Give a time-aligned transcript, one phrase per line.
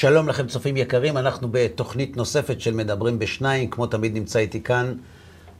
[0.00, 4.94] שלום לכם צופים יקרים, אנחנו בתוכנית נוספת של מדברים בשניים, כמו תמיד נמצא איתי כאן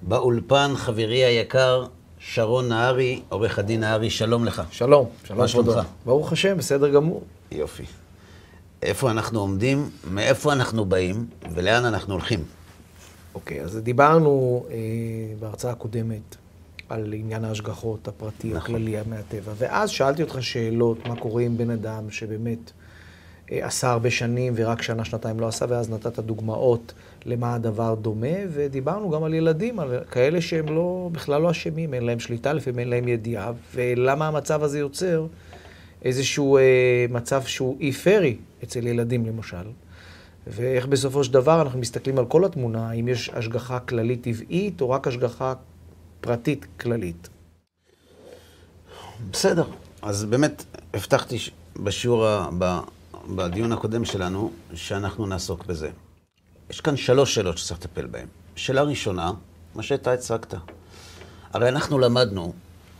[0.02, 1.86] באולפן חברי היקר
[2.18, 4.62] שרון נהרי, עורך הדין נהרי, שלום לך.
[4.70, 5.79] שלום, שלום מה שלומך?
[6.04, 7.22] ברוך השם, בסדר גמור.
[7.52, 7.82] יופי.
[8.82, 12.45] איפה אנחנו עומדים, מאיפה אנחנו באים ולאן אנחנו הולכים?
[13.34, 14.77] אוקיי, אז דיברנו אה,
[15.41, 16.36] בהרצאה הקודמת
[16.89, 18.75] על עניין ההשגחות הפרטי, נכון.
[18.75, 22.72] הכללי, מהטבע, ואז שאלתי אותך שאלות, מה קורה עם בן אדם שבאמת
[23.50, 26.93] עשה הרבה שנים ורק שנה, שנתיים לא עשה, ואז נתת דוגמאות
[27.26, 32.05] למה הדבר דומה, ודיברנו גם על ילדים, על כאלה שהם לא, בכלל לא אשמים, אין
[32.05, 35.27] להם שליטה, לפעמים אין להם ידיעה, ולמה המצב הזה יוצר
[36.05, 36.62] איזשהו אה,
[37.11, 39.67] מצב שהוא אי-פרי אצל ילדים למשל.
[40.47, 44.91] ואיך בסופו של דבר אנחנו מסתכלים על כל התמונה, האם יש השגחה כללית טבעית או
[44.91, 45.55] רק השגחה
[46.20, 47.28] פרטית כללית.
[49.30, 49.64] בסדר.
[50.03, 52.78] אז באמת, הבטחתי ש- בשיעור, ה- ב-
[53.37, 55.91] בדיון הקודם שלנו, שאנחנו נעסוק בזה.
[56.71, 58.27] יש כאן שלוש שאלות שצריך לטפל בהן.
[58.57, 59.33] שאלה ראשונה,
[59.75, 60.55] מה שאתה הצגת.
[61.53, 62.53] הרי אנחנו למדנו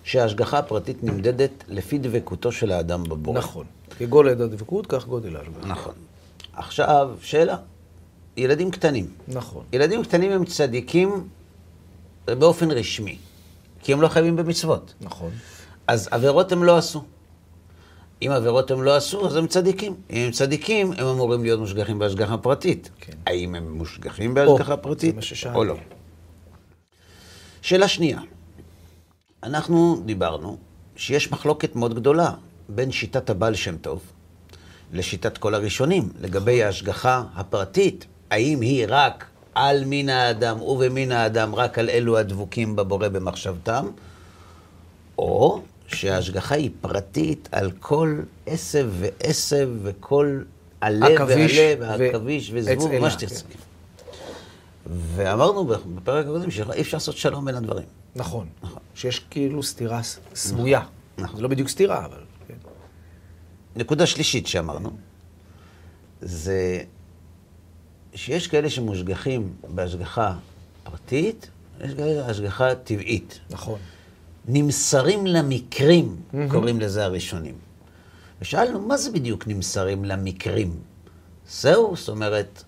[0.05, 3.39] שההשגחה הפרטית נמדדת לפי דבקותו של האדם בבורא.
[3.39, 3.67] נכון.
[3.99, 5.67] כגודל הדבקות, כך גודל ההשגחה.
[5.67, 5.95] נכון.
[6.53, 7.57] עכשיו, שאלה.
[8.37, 9.11] ילדים קטנים.
[9.29, 9.65] נכון.
[9.73, 11.29] ילדים קטנים הם צדיקים
[12.25, 13.19] באופן רשמי,
[13.83, 14.95] כי הם לא חייבים במצוות.
[15.01, 15.31] נכון.
[15.87, 17.05] אז עבירות הם לא עשו.
[18.23, 19.95] אם עבירות הם לא עשו, אז הם צדיקים.
[20.11, 22.91] אם הם צדיקים, הם אמורים להיות מושגחים בהשגחה פרטית.
[23.01, 23.13] כן.
[23.27, 25.15] האם הם מושגחים בהשגחה או, פרטית.
[25.55, 25.75] או לא?
[27.63, 28.21] שאלה שנייה,
[29.43, 30.57] אנחנו דיברנו
[30.97, 32.33] שיש מחלוקת מאוד גדולה
[32.69, 34.03] בין שיטת הבעל שם טוב
[34.93, 39.25] לשיטת כל הראשונים, לגבי ההשגחה הפרטית, האם היא רק
[39.55, 43.87] על מין האדם ובמין האדם, רק על אלו הדבוקים בבורא במחשבתם,
[45.19, 50.43] או שההשגחה היא פרטית על כל עשב ועשב וכל
[50.81, 53.45] עלה ועלה ועכביש וזבוב, מה שתרצה.
[54.87, 57.87] ואמרנו בפרק הקודם שאי אפשר לעשות שלום בין הדברים.
[58.17, 58.47] נכון.
[58.63, 58.83] נכון.
[58.95, 60.01] שיש כאילו סתירה
[60.35, 60.83] סמויה.
[61.19, 61.37] נכון.
[61.37, 62.21] זה לא בדיוק סתירה, אבל...
[62.49, 62.55] כן.
[63.77, 64.91] נקודה שלישית שאמרנו,
[66.21, 66.83] זה
[68.15, 70.35] שיש כאלה שמושגחים בהשגחה
[70.83, 71.51] פרטית,
[71.85, 73.41] יש כאלה השגחה טבעית.
[73.51, 73.79] נכון.
[74.49, 76.17] נמסרים למקרים,
[76.51, 77.55] קוראים לזה הראשונים.
[78.43, 80.77] ושאלנו, מה זה בדיוק נמסרים למקרים?
[81.49, 82.65] זהו, זאת אומרת,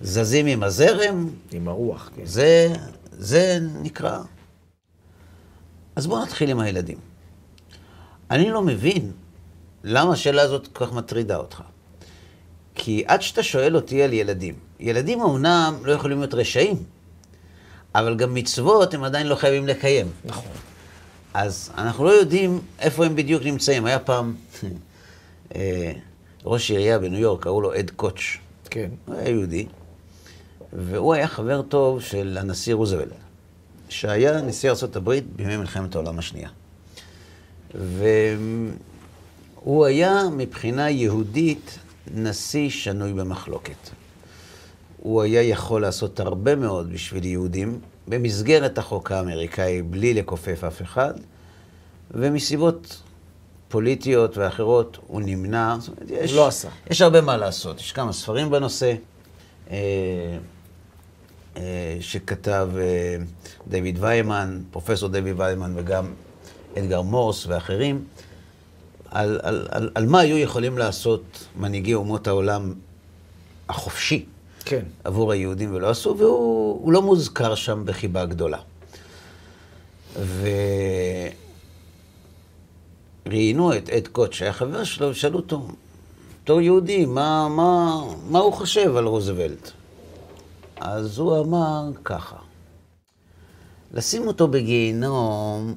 [0.00, 2.24] זזים עם הזרם, עם הרוח, כן.
[2.24, 2.72] זה,
[3.12, 4.18] זה נקרא.
[5.96, 6.98] אז בואו נתחיל עם הילדים.
[8.30, 9.12] אני לא מבין
[9.84, 11.62] למה השאלה הזאת כל כך מטרידה אותך.
[12.74, 16.76] כי עד שאתה שואל אותי על ילדים, ילדים אמנם לא יכולים להיות רשעים,
[17.98, 20.06] אבל גם מצוות הם עדיין לא חייבים לקיים.
[20.24, 20.52] נכון.
[21.34, 23.86] אז אנחנו לא יודעים איפה הם בדיוק נמצאים.
[23.86, 24.34] היה פעם
[25.54, 25.92] אה,
[26.44, 28.38] ראש עירייה בניו יורק, קראו לו אד קוטש.
[28.70, 28.90] כן.
[29.06, 29.66] הוא היה יהודי,
[30.72, 33.08] והוא היה חבר טוב של הנשיא רוזוולט,
[33.88, 36.48] שהיה נשיא ארה"ב בימי מלחמת העולם השנייה.
[39.64, 41.78] והוא היה מבחינה יהודית
[42.14, 43.90] נשיא שנוי במחלוקת.
[45.02, 51.14] הוא היה יכול לעשות הרבה מאוד בשביל יהודים, במסגרת החוק האמריקאי, בלי לכופף אף אחד,
[52.10, 53.02] ומסיבות
[53.68, 55.76] פוליטיות ואחרות הוא נמנע.
[55.80, 56.68] זאת אומרת, יש, לא עשה.
[56.90, 57.80] יש הרבה מה לעשות.
[57.80, 58.94] יש כמה ספרים בנושא
[59.70, 59.76] אה,
[61.56, 63.16] אה, שכתב אה,
[63.68, 66.12] דויד ויימן, פרופסור דויד ויימן וגם
[66.78, 68.04] אדגר מורס ואחרים,
[69.10, 72.74] על, על, על, על מה היו יכולים לעשות מנהיגי אומות העולם
[73.68, 74.26] החופשי.
[74.68, 74.84] כן.
[75.04, 78.58] עבור היהודים ולא עשו, והוא הוא לא מוזכר שם בחיבה גדולה.
[83.26, 85.68] וראיינו את אד קוט, שהיה חבר שלו, ושאלו אותו,
[86.42, 89.70] בתור יהודי, מה, מה, מה הוא חושב על רוזוולט?
[90.80, 92.36] אז הוא אמר ככה,
[93.94, 95.74] לשים אותו בגיהינום,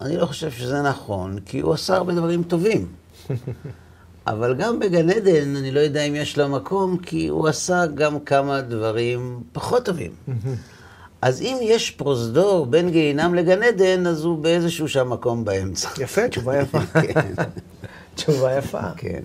[0.00, 2.86] אני לא חושב שזה נכון, כי הוא עשה הרבה דברים טובים.
[4.30, 8.20] אבל גם בגן עדן, אני לא יודע אם יש לו מקום, כי הוא עשה גם
[8.20, 10.10] כמה דברים פחות טובים.
[11.22, 15.88] אז אם יש פרוזדור בין גיהינם לגן עדן, אז הוא באיזשהו שם מקום באמצע.
[15.98, 16.78] יפה, תשובה יפה.
[17.02, 17.34] כן,
[18.14, 18.80] תשובה יפה.
[18.96, 19.22] כן.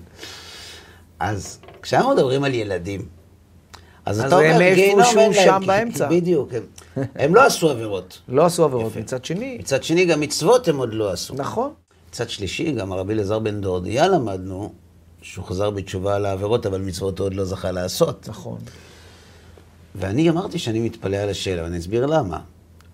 [1.19, 3.01] אז כשאנחנו מדברים על ילדים,
[4.05, 6.09] אז אתה אומר, גיהינום אין להם, שם באמצע.
[6.09, 6.50] בדיוק,
[7.15, 8.19] הם- לא עשו עבירות.
[8.29, 8.95] לא עשו עבירות.
[8.95, 11.33] מצד שני, מצד שני, גם מצוות הם עוד לא עשו.
[11.35, 11.69] נכון.
[12.09, 14.73] מצד שלישי, גם הרבי אלעזר בן דורדיה למדנו,
[15.23, 18.29] שהוא חזר בתשובה על העבירות, אבל מצוות הוא עוד לא זכה לעשות.
[18.29, 18.59] נכון.
[19.95, 22.39] ואני אמרתי שאני מתפלא על השאלה, ואני אסביר למה.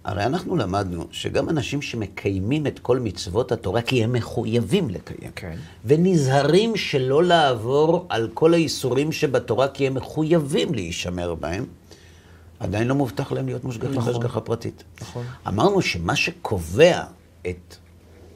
[0.04, 5.56] הרי אנחנו למדנו שגם אנשים שמקיימים את כל מצוות התורה כי הם מחויבים לקיים, כן.
[5.86, 11.66] ונזהרים שלא לעבור על כל האיסורים שבתורה כי הם מחויבים להישמר בהם,
[12.60, 14.14] עדיין לא מובטח להם להיות מושגחים נכון.
[14.14, 14.84] בהשגחה פרטית.
[15.02, 15.26] נכון.
[15.48, 17.04] אמרנו שמה שקובע
[17.48, 17.76] את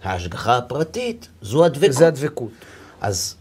[0.03, 1.93] ההשגחה הפרטית זו הדבקות.
[1.93, 2.51] זה הדבקות.
[3.01, 3.35] אז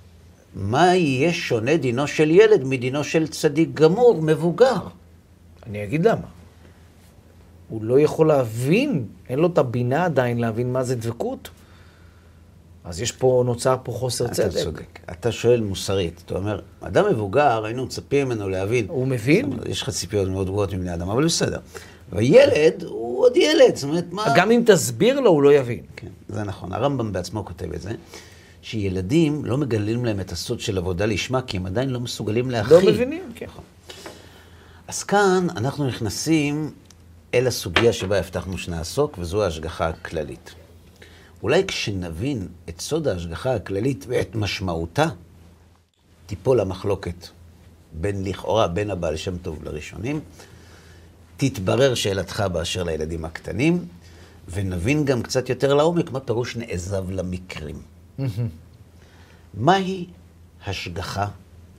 [0.55, 4.77] מה יהיה שונה דינו של ילד מדינו של צדיק גמור, מבוגר?
[5.67, 6.27] אני אגיד למה.
[7.69, 11.51] הוא לא יכול להבין, אין לו את הבינה עדיין להבין מה זה דבקות.
[12.85, 14.63] אז יש פה, נוצר פה חוסר אתה צדק.
[14.63, 14.99] צודק.
[15.11, 16.23] אתה שואל מוסרית.
[16.27, 18.87] אתה אומר, אדם מבוגר, היינו מצפים ממנו להבין.
[18.89, 19.45] הוא מבין?
[19.45, 21.59] אומרת, יש לך ציפיות מאוד גבוהות מבני אדם, אבל בסדר.
[22.13, 24.25] וילד הוא עוד ילד, זאת אומרת, מה...
[24.37, 25.81] גם אם תסביר לו, הוא לא יבין.
[25.97, 26.73] כן, זה נכון.
[26.73, 27.91] הרמב"ם בעצמו כותב את זה,
[28.63, 32.77] שילדים לא מגלים להם את הסוד של עבודה לשמה, כי הם עדיין לא מסוגלים להכיל.
[32.77, 33.47] לא מבינים, כן.
[34.89, 36.71] אז כאן אנחנו נכנסים
[37.35, 40.55] אל הסוגיה שבה הבטחנו שנעסוק, וזו ההשגחה הכללית.
[41.43, 45.07] אולי כשנבין את סוד ההשגחה הכללית ואת משמעותה,
[46.27, 47.29] תיפול המחלוקת
[47.93, 50.21] בין, לכאורה, בין הבעל שם טוב לראשונים,
[51.37, 53.85] תתברר שאלתך באשר לילדים הקטנים,
[54.49, 57.83] ונבין גם קצת יותר לעומק מה פירוש נעזב למקרים.
[59.55, 60.07] מהי
[60.67, 61.27] השגחה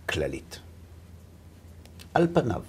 [0.10, 0.60] כללית?
[2.14, 2.62] על פניו,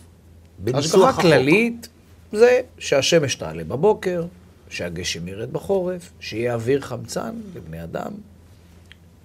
[0.58, 1.22] בניסוח השגחה.
[1.22, 1.88] כללית
[2.32, 4.24] זה שהשמש תעלה בבוקר,
[4.68, 8.12] שהגשם ירד בחורף, שיהיה אוויר חמצן לבני אדם,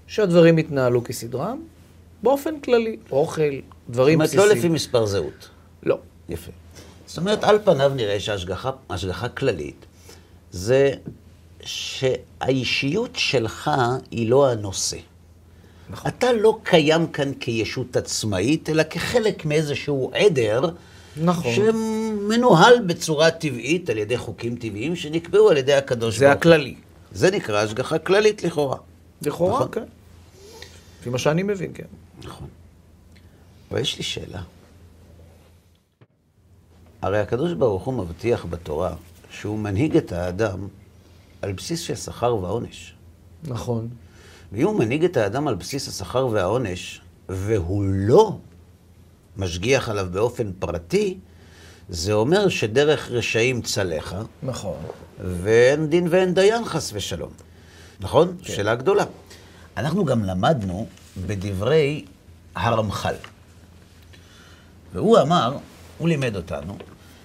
[0.07, 1.61] שהדברים יתנהלו כסדרם,
[2.23, 4.49] באופן כללי, אוכל, זאת דברים אומרת, בסיסיים.
[4.49, 5.49] לא לפי מספר זהות.
[5.83, 5.99] לא.
[6.29, 6.51] יפה.
[7.05, 9.85] זאת אומרת, על פניו נראה שהשגחה השגחה כללית
[10.51, 10.93] זה
[11.63, 13.71] שהאישיות שלך
[14.11, 14.97] היא לא הנושא.
[15.89, 16.11] נכון.
[16.11, 20.69] אתה לא קיים כאן כישות עצמאית, אלא כחלק מאיזשהו עדר,
[21.17, 21.53] נכון.
[21.53, 26.39] שמנוהל בצורה טבעית על ידי חוקים טבעיים שנקבעו על ידי הקדוש זה ברוך הוא.
[26.39, 26.75] הכללי.
[27.11, 28.77] זה נקרא השגחה כללית לכאורה.
[29.21, 29.67] לכאורה, נכון.
[29.71, 29.83] כן.
[30.99, 31.83] לפי מה שאני מבין, כן.
[32.23, 32.47] נכון.
[33.71, 34.41] אבל יש לי שאלה.
[37.01, 38.93] הרי הקדוש ברוך הוא מבטיח בתורה
[39.31, 40.67] שהוא מנהיג את האדם
[41.41, 42.93] על בסיס של שכר ועונש.
[43.43, 43.87] נכון.
[44.51, 48.37] ואם הוא מנהיג את האדם על בסיס השכר והעונש, והוא לא
[49.37, 51.17] משגיח עליו באופן פרטי,
[51.89, 54.77] זה אומר שדרך רשעים צלחה, נכון.
[55.19, 57.31] ואין דין ואין דיין חס ושלום.
[57.99, 58.35] נכון?
[58.43, 58.53] כן.
[58.53, 59.03] שאלה גדולה.
[59.77, 60.87] אנחנו גם למדנו
[61.27, 62.05] בדברי
[62.55, 63.15] הרמח"ל.
[64.93, 65.57] והוא אמר,
[65.97, 66.77] הוא לימד אותנו,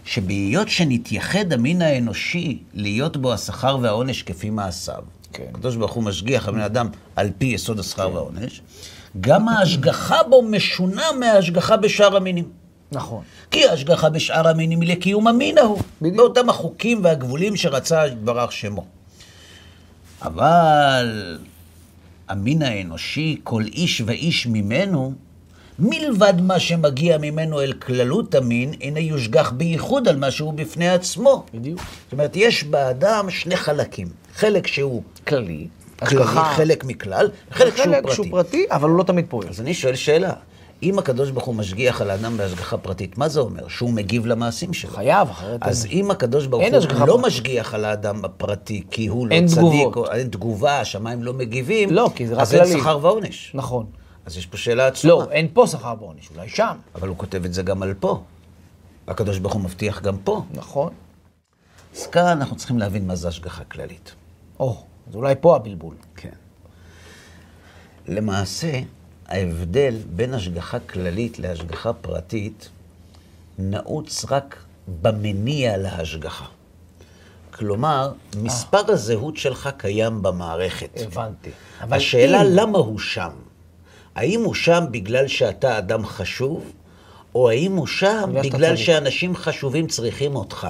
[0.04, 5.02] שבהיות שנתייחד המין האנושי להיות בו השכר והעונש כפי מעשיו,
[5.32, 5.44] כן.
[5.50, 8.60] הקדוש ברוך הוא משגיח על בן אדם על פי יסוד השכר והעונש,
[9.20, 12.48] גם ההשגחה בו משונה מההשגחה בשאר המינים.
[12.92, 13.22] נכון.
[13.50, 15.80] כי ההשגחה בשאר המינים היא לקיום המין ההוא.
[16.02, 16.16] בדיוק.
[16.16, 18.84] באותם החוקים והגבולים שרצה יתברך שמו.
[20.22, 21.38] אבל
[22.28, 25.14] המין האנושי, כל איש ואיש ממנו,
[25.78, 31.44] מלבד מה שמגיע ממנו אל כללות המין, הנה יושגח בייחוד על מה שהוא בפני עצמו.
[31.54, 31.80] בדיוק.
[32.04, 34.08] זאת אומרת, יש באדם שני חלקים.
[34.34, 35.66] חלק שהוא כללי.
[35.98, 36.24] כללי.
[36.56, 38.14] חלק מכלל, חלק שהוא חלק פרטי.
[38.14, 39.48] שהוא פרטי, אבל הוא לא תמיד פועל.
[39.48, 40.32] אז אני שואל שאלה,
[40.82, 43.68] אם הקדוש ברוך הוא משגיח על האדם בהשגחה פרטית, מה זה אומר?
[43.68, 44.90] שהוא מגיב למעשים שלו.
[44.90, 45.62] חייב, אחרת...
[45.62, 47.26] אז אם הקדוש ברוך הוא לא פרטית.
[47.26, 49.96] משגיח על האדם הפרטי, כי הוא לא אין צדיק, תגובות.
[49.96, 52.80] או אין תגובה, השמיים לא מגיבים, לא, כי זה רק אז אין כללי.
[52.80, 53.50] שכר ועונש.
[53.54, 53.86] נכון.
[54.26, 55.12] אז יש פה שאלה עצומה.
[55.14, 56.76] לא, אין פה שכר בעונש, אולי שם.
[56.94, 58.22] אבל הוא כותב את זה גם על פה.
[59.08, 60.44] הקדוש ברוך הוא מבטיח גם פה.
[60.50, 60.92] נכון.
[61.96, 64.14] אז כאן אנחנו צריכים להבין מה זה השגחה כללית.
[64.60, 65.94] או, אז אולי פה הבלבול.
[66.16, 66.30] כן.
[68.08, 68.80] למעשה,
[69.26, 72.68] ההבדל בין השגחה כללית להשגחה פרטית
[73.58, 74.56] נעוץ רק
[75.02, 76.44] במניע להשגחה.
[77.50, 80.90] כלומר, מספר הזהות שלך קיים במערכת.
[81.06, 81.50] הבנתי.
[81.80, 83.30] השאלה אם- למה הוא שם.
[84.14, 86.72] האם הוא שם בגלל שאתה אדם חשוב,
[87.34, 88.76] או האם הוא שם בגלל.
[88.76, 90.68] שאנשים חשובים צריכים אותך?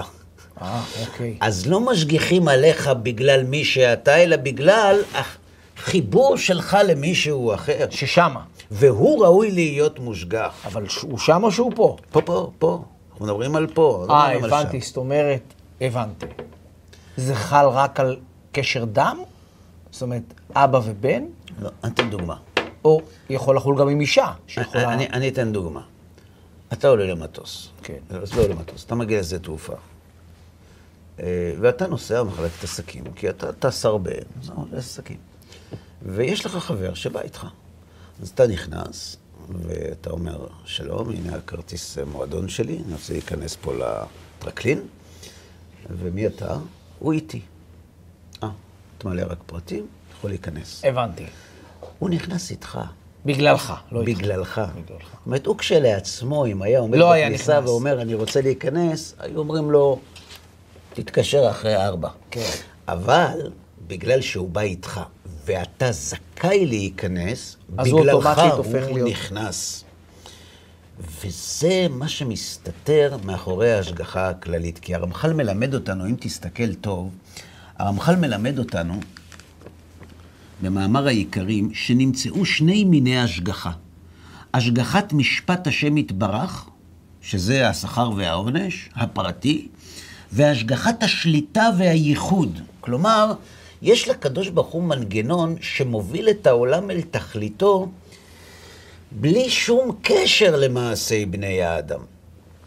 [0.63, 1.37] אה, אוקיי.
[1.41, 7.87] אז לא משגיחים עליך בגלל מי שאתה, אלא בגלל החיבור שלך למישהו אחר.
[7.91, 8.41] ששמה.
[8.71, 10.55] והוא ראוי להיות מושגח.
[10.65, 11.97] אבל הוא שם או שהוא פה?
[12.11, 12.83] פה, פה, פה.
[13.13, 14.81] אנחנו מדברים על פה, לא אה, הבנתי.
[14.81, 16.27] זאת אומרת, הבנתי.
[17.17, 18.17] זה חל רק על
[18.53, 19.19] קשר דם?
[19.91, 20.23] זאת אומרת,
[20.55, 21.25] אבא ובן?
[21.61, 22.35] לא, אני אתן דוגמה.
[22.85, 24.95] או יכול לחול גם עם אישה, שיכולה...
[24.95, 25.83] אני, אני אתן דוגמה.
[26.73, 27.69] אתה עולה למטוס.
[27.83, 27.99] כן.
[28.11, 29.75] אז לא עולה למטוס, אתה מגיע לשדה תעופה.
[31.21, 35.17] אה, ואתה נוסע במחלקת עסקים, כי אתה טס הרבה, אז אתה עולה עסקים.
[36.03, 37.47] ויש לך חבר שבא איתך.
[38.23, 39.17] אז אתה נכנס,
[39.63, 44.81] ואתה אומר, שלום, הנה הכרטיס מועדון שלי, אני רוצה להיכנס פה לטרקלין.
[45.91, 46.57] ומי אתה?
[46.99, 47.41] הוא איתי.
[48.43, 48.51] אה,
[48.99, 50.85] תמלא רק פרטים, יכול להיכנס.
[50.85, 51.25] הבנתי.
[51.99, 52.79] הוא נכנס איתך.
[53.27, 54.19] בגללך, לא איתך.
[54.21, 54.61] בגללך.
[54.85, 57.61] זאת אומרת, הוא כשלעצמו, אם היה עומד לא בכניסה.
[57.65, 59.99] ואומר, אני רוצה להיכנס, היו אומרים לו,
[60.95, 62.09] תתקשר אחרי ארבע.
[62.31, 62.51] כן.
[62.89, 63.51] אבל,
[63.87, 65.01] בגלל שהוא בא איתך,
[65.45, 69.85] ואתה זכאי להיכנס, הוא בגללך הוא להיות- נכנס.
[71.25, 74.79] וזה מה שמסתתר מאחורי ההשגחה הכללית.
[74.79, 77.11] כי הרמח"ל מלמד אותנו, אם תסתכל טוב,
[77.79, 78.95] הרמח"ל מלמד אותנו,
[80.63, 83.71] במאמר העיקרים, שנמצאו שני מיני השגחה.
[84.55, 86.69] השגחת משפט השם יתברך,
[87.23, 89.69] שזה השכר והעונש, הפרטי,
[90.33, 92.59] והשגחת השליטה והייחוד.
[92.81, 93.33] כלומר,
[93.83, 97.89] יש לקדוש ברוך הוא מנגנון שמוביל את העולם אל תכליתו
[99.13, 102.01] בלי שום קשר למעשי בני האדם.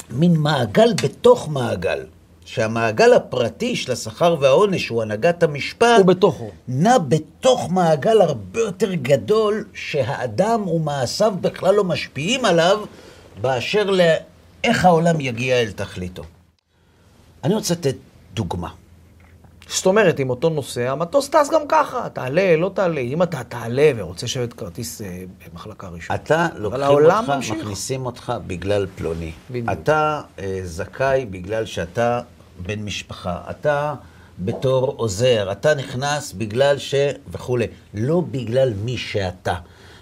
[0.10, 2.00] מין מעגל בתוך מעגל,
[2.48, 6.50] שהמעגל הפרטי של השכר והעונש הוא הנהגת המשפט, הוא בתוכו.
[6.68, 12.80] נע בתוך מעגל הרבה יותר גדול, שהאדם ומעשיו בכלל לא משפיעים עליו,
[13.42, 16.24] באשר לאיך העולם יגיע אל תכליתו.
[17.44, 17.96] אני רוצה לתת
[18.34, 18.70] דוגמה.
[19.68, 23.02] זאת אומרת, עם אותו נוסע, המטוס טס גם ככה, תעלה, לא תעלה.
[23.02, 26.20] אם אתה תעלה ורוצה לשבת כרטיס אה, במחלקה ראשונה.
[26.20, 27.56] אתה, לוקחים אותך, ממשיך.
[27.56, 29.32] מכניסים אותך בגלל פלוני.
[29.50, 29.70] בדיוק.
[29.72, 32.22] אתה אה, זכאי בגלל שאתה
[32.66, 33.38] בן משפחה.
[33.50, 33.94] אתה
[34.40, 35.52] בתור עוזר.
[35.52, 36.96] אתה נכנס בגלל ש...
[37.32, 37.68] וכולי.
[37.94, 39.56] לא בגלל מי שאתה.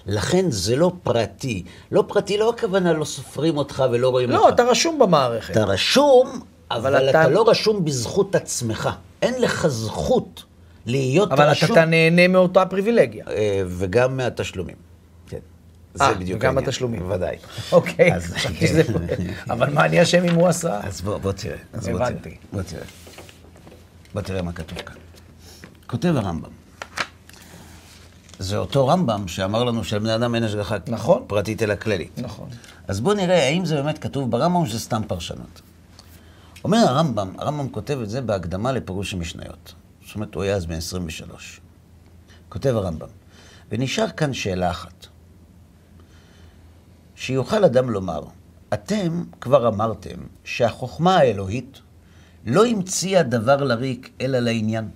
[0.05, 1.63] לכן זה לא פרטי.
[1.91, 4.53] לא פרטי, לא הכוונה לא סופרים אותך ולא רואים לא, אותך.
[4.53, 5.51] אתה רשום במערכת.
[5.51, 6.39] אתה רשום,
[6.71, 7.21] אבל, אבל אתה...
[7.21, 8.89] אתה- לא רשום בזכות עצמך.
[9.21, 10.43] אין לך זכות
[10.85, 11.71] להיות אבל רשום.
[11.71, 13.25] אתה נהנה מאותה פריבילגיה.
[13.29, 14.75] אה, וגם מהתשלומים.
[15.99, 16.05] כן.
[16.05, 16.63] זה אה, בדיוק העניין.
[16.63, 17.11] התשלומים.
[17.11, 17.35] ודאי.
[17.71, 18.83] אוקיי, אז- חשבתי שזה...
[19.49, 20.79] אבל מה אני אשם אם הוא עשה?
[20.83, 21.57] אז בוא, בוא תראה.
[21.73, 22.37] הבנתי.
[22.53, 22.83] בוא תראה.
[24.13, 24.95] בוא תראה מה כתוב כאן.
[25.87, 26.49] כותב הרמב"ם.
[28.39, 31.23] זה אותו רמב"ם שאמר לנו שלבני אדם אין השגחה נכון.
[31.27, 32.19] פרטית אלא כללית.
[32.19, 32.49] נכון.
[32.87, 35.61] אז בואו נראה האם זה באמת כתוב ברמב"ם או שזה סתם פרשנות.
[36.63, 39.73] אומר הרמב"ם, הרמב"ם כותב את זה בהקדמה לפירוש המשניות.
[40.05, 41.59] זאת אומרת, הוא היה אז בן 23.
[42.49, 43.07] כותב הרמב"ם,
[43.71, 44.94] ונשאר כאן שאלה אחת.
[47.15, 48.23] שיוכל אדם לומר,
[48.73, 51.79] אתם כבר אמרתם שהחוכמה האלוהית
[52.45, 54.89] לא המציאה דבר לריק אלא לעניין.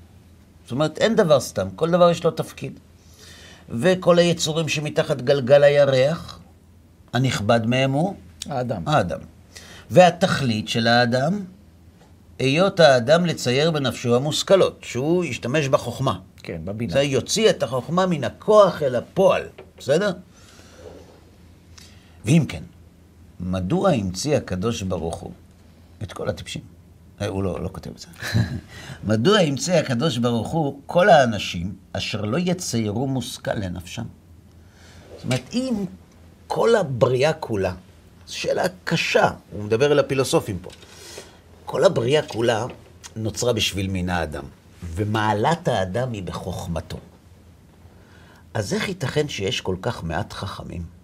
[0.63, 2.79] זאת אומרת, אין דבר סתם, כל דבר יש לו תפקיד.
[3.69, 6.39] וכל היצורים שמתחת גלגל הירח,
[7.13, 8.81] הנכבד מהם הוא האדם.
[8.85, 9.19] האדם.
[9.91, 11.39] והתכלית של האדם,
[12.39, 16.19] היות האדם לצייר בנפשו המושכלות, שהוא ישתמש בחוכמה.
[16.43, 16.93] כן, בבינה.
[16.93, 19.43] זה יוציא את החוכמה מן הכוח אל הפועל,
[19.77, 20.11] בסדר?
[22.25, 22.63] ואם כן,
[23.39, 25.31] מדוע המציא הקדוש ברוך הוא
[26.03, 26.61] את כל הטיפשים?
[27.21, 28.07] אה, הוא לא, לא כותב את זה.
[29.13, 34.03] מדוע המציא הקדוש ברוך הוא כל האנשים אשר לא יציירו מושכל לנפשם?
[35.15, 35.85] זאת אומרת, אם
[36.47, 37.73] כל הבריאה כולה,
[38.27, 40.69] זו שאלה קשה, הוא מדבר אל הפילוסופים פה.
[41.65, 42.65] כל הבריאה כולה
[43.15, 44.43] נוצרה בשביל מין האדם,
[44.83, 46.97] ומעלת האדם היא בחוכמתו.
[48.53, 50.98] אז איך ייתכן שיש כל כך מעט חכמים?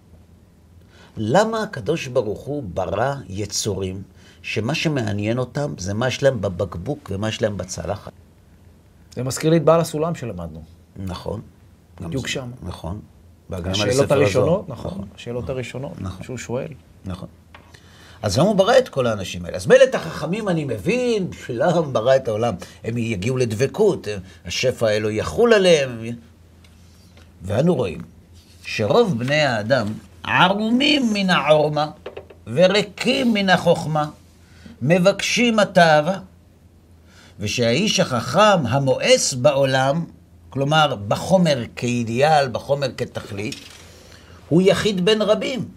[1.16, 4.02] למה הקדוש ברוך הוא ברא יצורים
[4.42, 8.12] שמה שמעניין אותם זה מה יש להם בבקבוק ומה יש להם בצלחת?
[9.14, 10.62] זה מזכיר לי את בעל הסולם שלמדנו.
[10.96, 11.40] נכון.
[12.00, 12.50] בדיוק שם.
[12.62, 13.00] נכון.
[13.50, 14.78] השאלות הראשונות, הזוהר.
[14.78, 16.24] נכון, השאלות הראשונות, נכון.
[16.24, 16.68] שהוא שואל.
[17.04, 17.28] נכון.
[18.22, 19.56] אז למה הוא ברא את כל האנשים האלה?
[19.56, 22.54] אז מילא את החכמים אני מבין, בשבילם ברא את העולם.
[22.84, 24.08] הם יגיעו לדבקות,
[24.44, 26.04] השפע האלוהי יחול עליהם.
[27.42, 28.00] ואנו רואים
[28.62, 29.86] שרוב בני האדם
[30.26, 31.90] ערומים מן העורמה
[32.46, 34.08] וריקים מן החוכמה,
[34.82, 36.18] מבקשים התאווה,
[37.40, 40.04] ושהאיש החכם המואס בעולם,
[40.50, 43.56] כלומר בחומר כאידיאל, בחומר כתכלית,
[44.48, 45.68] הוא יחיד בין רבים,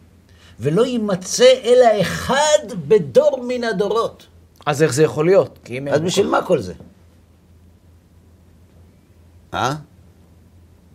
[0.60, 4.28] ולא יימצא אלא אחד בדור מן הדורות.
[4.66, 5.70] אז איך זה יכול להיות?
[5.92, 6.74] אז בשביל מה כל זה?
[9.54, 9.76] אה?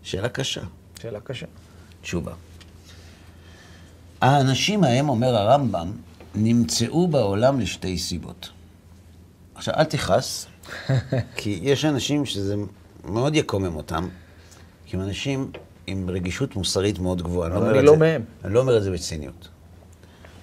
[0.03, 0.61] שאלה קשה.
[1.01, 1.47] שאלה קשה.
[2.03, 2.33] תשובה.
[4.25, 5.93] האנשים ההם, אומר הרמב"ם,
[6.35, 8.49] נמצאו בעולם לשתי סיבות.
[9.55, 10.47] עכשיו, אל תכעס,
[11.37, 12.55] כי יש אנשים שזה
[13.05, 14.09] מאוד יקומם אותם,
[14.87, 15.51] כי הם אנשים
[15.87, 17.57] עם רגישות מוסרית מאוד גבוהה.
[17.57, 18.23] אבל אני את לא זה- מהם.
[18.45, 19.49] אני לא אומר את זה בציניות.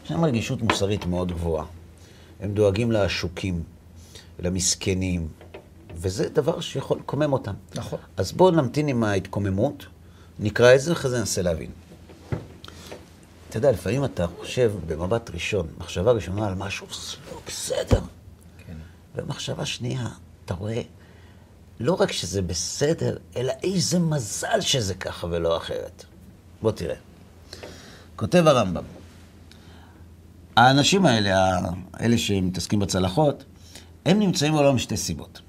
[0.05, 1.65] יש להם רגישות מוסרית מאוד גבוהה.
[2.39, 3.63] הם דואגים לעשוקים,
[4.39, 5.27] למסכנים,
[5.95, 7.53] וזה דבר שיכול לקומם אותם.
[7.75, 7.99] נכון.
[8.17, 9.85] אז בואו נמתין עם ההתקוממות,
[10.39, 11.69] נקרא את זה, ואחרי זה ננסה להבין.
[13.51, 16.87] אתה יודע, לפעמים אתה חושב במבט ראשון, מחשבה ראשונה על משהו,
[17.31, 18.01] לא בסדר.
[18.67, 18.73] כן.
[19.15, 20.07] במחשבה שנייה,
[20.45, 20.81] אתה רואה,
[21.79, 26.05] לא רק שזה בסדר, אלא איזה מזל שזה ככה ולא אחרת.
[26.61, 26.95] בוא תראה.
[28.15, 28.83] כותב הרמב"ם,
[30.55, 31.59] האנשים האלה,
[31.93, 33.43] האלה שמתעסקים בצלחות,
[34.05, 35.41] הם נמצאים בעולם משתי סיבות.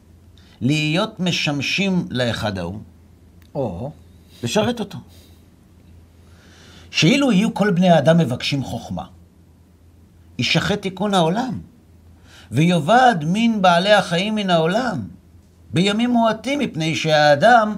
[0.61, 2.81] להיות משמשים לאחד ההוא,
[3.55, 3.91] או,
[4.43, 4.99] לשרת אותו.
[6.93, 9.05] שאילו יהיו כל בני האדם מבקשים חוכמה,
[10.39, 11.61] יישחט תיקון העולם,
[12.51, 15.03] ויאבד מין בעלי החיים מן העולם,
[15.73, 17.77] בימים מועטים, מפני שהאדם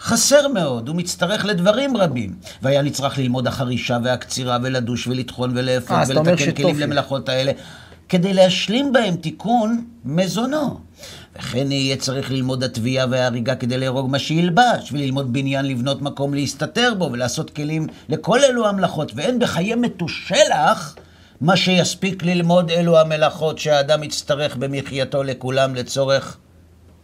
[0.00, 2.36] חסר מאוד, הוא מצטרך לדברים רבים.
[2.62, 6.78] והיה נצרך ללמוד החרישה והקצירה ולדוש ולטחון ולאפות אה, ולתקן כלים.
[6.80, 7.52] למלאכות האלה,
[8.08, 10.80] כדי להשלים בהם תיקון מזונו.
[11.38, 16.94] וכן יהיה צריך ללמוד התביעה וההריגה כדי להרוג מה שילבש, וללמוד בניין לבנות מקום להסתתר
[16.98, 19.12] בו, ולעשות כלים לכל אלו המלאכות.
[19.14, 20.96] ואין בחיי מתושלח
[21.40, 26.36] מה שיספיק ללמוד אלו המלאכות שהאדם יצטרך במחייתו לכולם לצורך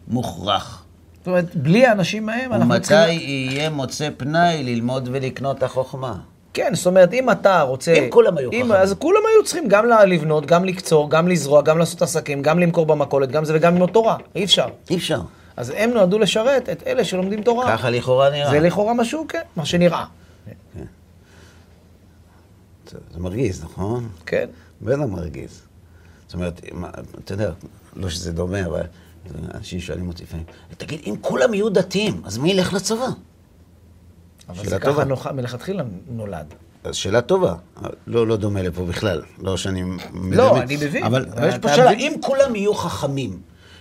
[0.09, 0.85] מוכרח.
[1.19, 3.21] זאת אומרת, בלי האנשים ההם אנחנו ומתי צריכים...
[3.21, 6.17] יהיה מוצא פנאי ללמוד ולקנות החוכמה?
[6.55, 7.93] כן, זאת אומרת, אם אתה רוצה...
[7.93, 8.73] אם כולם היו אם, חכמים.
[8.73, 12.87] אז כולם היו צריכים גם לבנות, גם לקצור, גם לזרוע, גם לעשות עסקים, גם למכור
[12.87, 14.17] במכולת, גם זה וגם ללמוד תורה.
[14.35, 14.67] אי אפשר.
[14.91, 15.21] אי אפשר.
[15.57, 17.77] אז הם נועדו לשרת את אלה שלומדים תורה.
[17.77, 18.51] ככה לכאורה נראה.
[18.51, 20.05] זה לכאורה משהו, כן, מה שנראה.
[22.91, 24.09] זה זה מרגיז, נכון?
[24.27, 24.47] כן.
[24.83, 25.63] בטח מרגיז.
[26.27, 26.61] זאת אומרת,
[27.25, 27.51] אתה יודע,
[27.97, 28.83] לא שזה דומה, אבל
[29.55, 30.45] אנשים שואלים אותי לפעמים,
[30.79, 33.07] תגיד, אם כולם יהיו דתיים, אז מי ילך לצבא?
[34.49, 34.93] אבל שאלה זה טובה.
[34.95, 36.55] ככה נוח- מלכתחילה נולד.
[36.85, 37.55] אז שאלה טובה.
[38.07, 39.23] לא, לא דומה לפה בכלל.
[39.39, 40.33] לא שאני מדמיין.
[40.35, 41.05] לא, אני מבין.
[41.05, 41.91] אבל, אבל יש פה שאלה?
[41.91, 43.41] אם כולם יהיו חכמים,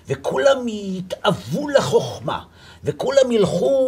[0.10, 2.40] וכולם יתאוו לחוכמה,
[2.84, 3.80] וכולם ילכו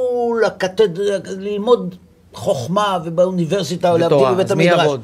[0.46, 1.96] לקתדרה, ללמוד
[2.34, 5.00] חוכמה, ובאוניברסיטה, או להבדיל בבית המדרש.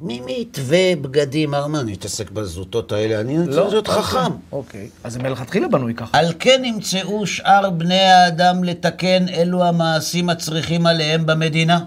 [0.00, 1.50] מי יתווה בגדים?
[1.50, 3.20] מה אני אתעסק בזוטות האלה?
[3.20, 4.02] אני רוצה להיות אוקיי.
[4.02, 4.32] חכם.
[4.52, 4.88] אוקיי.
[5.04, 6.18] אז זה מלכתחילה בנוי ככה.
[6.18, 11.84] על כן ימצאו שאר בני האדם לתקן אלו המעשים הצריכים עליהם במדינה.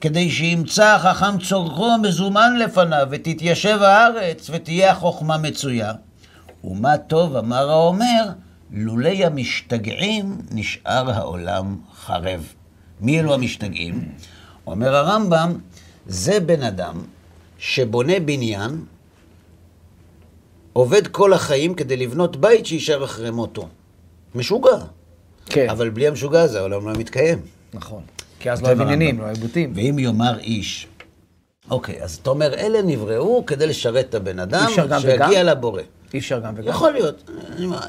[0.00, 5.92] כדי שימצא החכם צורכו המזומן לפניו, ותתיישב הארץ, ותהיה החוכמה מצויה.
[6.64, 8.28] ומה טוב אמר האומר,
[8.72, 12.46] לולי המשתגעים נשאר העולם חרב.
[13.00, 14.08] מי אלו המשתגעים?
[14.66, 15.58] אומר הרמב"ם,
[16.06, 17.02] זה בן אדם
[17.58, 18.84] שבונה בניין,
[20.72, 23.68] עובד כל החיים כדי לבנות בית שיישאר אחרי מותו.
[24.34, 24.76] משוגע.
[25.46, 25.70] כן.
[25.70, 27.40] אבל בלי המשוגע הזה העולם לא מתקיים.
[27.74, 28.02] נכון.
[28.40, 29.72] כי אז לא היו בניינים, לא היו בתים.
[29.74, 30.86] ואם יאמר איש,
[31.70, 34.66] אוקיי, אז אתה אומר, אלה נבראו כדי לשרת את הבן אדם,
[35.00, 35.42] שיגיע?
[35.42, 35.82] לבורא.
[36.14, 36.68] אי אפשר גם וגם.
[36.68, 37.30] יכול להיות,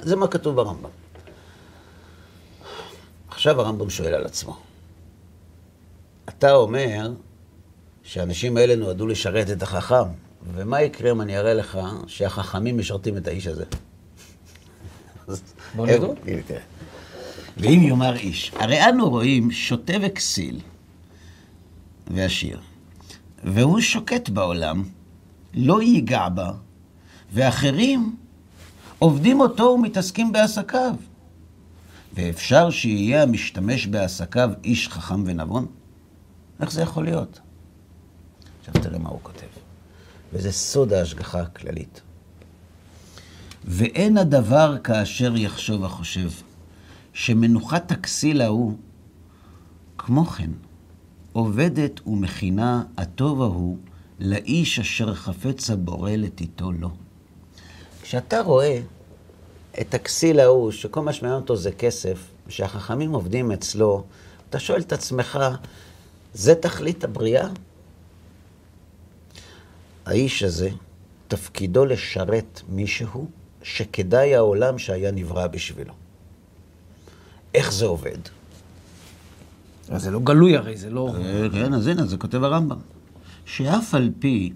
[0.01, 0.89] זה מה כתוב ברמב"ם.
[3.27, 4.57] עכשיו הרמב"ם שואל על עצמו.
[6.29, 7.11] אתה אומר
[8.03, 10.03] שהאנשים האלה נועדו לשרת את החכם,
[10.53, 13.63] ומה יקרה אם אני אראה לך שהחכמים משרתים את האיש הזה?
[15.75, 16.59] בוא תראה.
[17.57, 20.59] ואם יאמר איש, הרי אנו רואים שוטה וכסיל
[22.07, 22.59] ועשיר,
[23.43, 24.83] והוא שוקט בעולם,
[25.53, 26.51] לא ייגע בה,
[27.33, 28.15] ואחרים
[28.99, 30.95] עובדים אותו ומתעסקים בעסקיו.
[32.13, 35.65] ואפשר שיהיה המשתמש בעסקיו איש חכם ונבון?
[36.61, 37.39] איך זה יכול להיות?
[38.67, 39.47] עכשיו תראה מה הוא כותב.
[40.33, 42.01] וזה סוד ההשגחה הכללית.
[43.65, 46.29] ואין הדבר כאשר יחשוב החושב,
[47.13, 48.73] שמנוחת הכסיל ההוא,
[49.97, 50.49] כמו כן,
[51.33, 53.77] עובדת ומכינה הטוב ההוא
[54.19, 56.89] לאיש אשר חפץ הבורא לתיתו לו.
[58.01, 58.79] כשאתה רואה
[59.81, 62.17] את הכסיל ההוא, שכל מה שמעניין אותו זה כסף,
[62.49, 64.03] שהחכמים עובדים אצלו,
[64.49, 65.39] אתה שואל את עצמך,
[66.33, 67.47] זה תכלית הבריאה?
[70.05, 70.69] האיש הזה,
[71.27, 73.27] תפקידו לשרת מישהו
[73.63, 75.93] שכדאי העולם שהיה נברא בשבילו.
[77.53, 78.17] איך זה עובד?
[79.89, 81.13] אז זה לא גלוי הרי, זה לא...
[81.15, 82.77] אה, כן, אז הנה, זה כותב הרמב"ם.
[83.45, 84.53] שאף על פי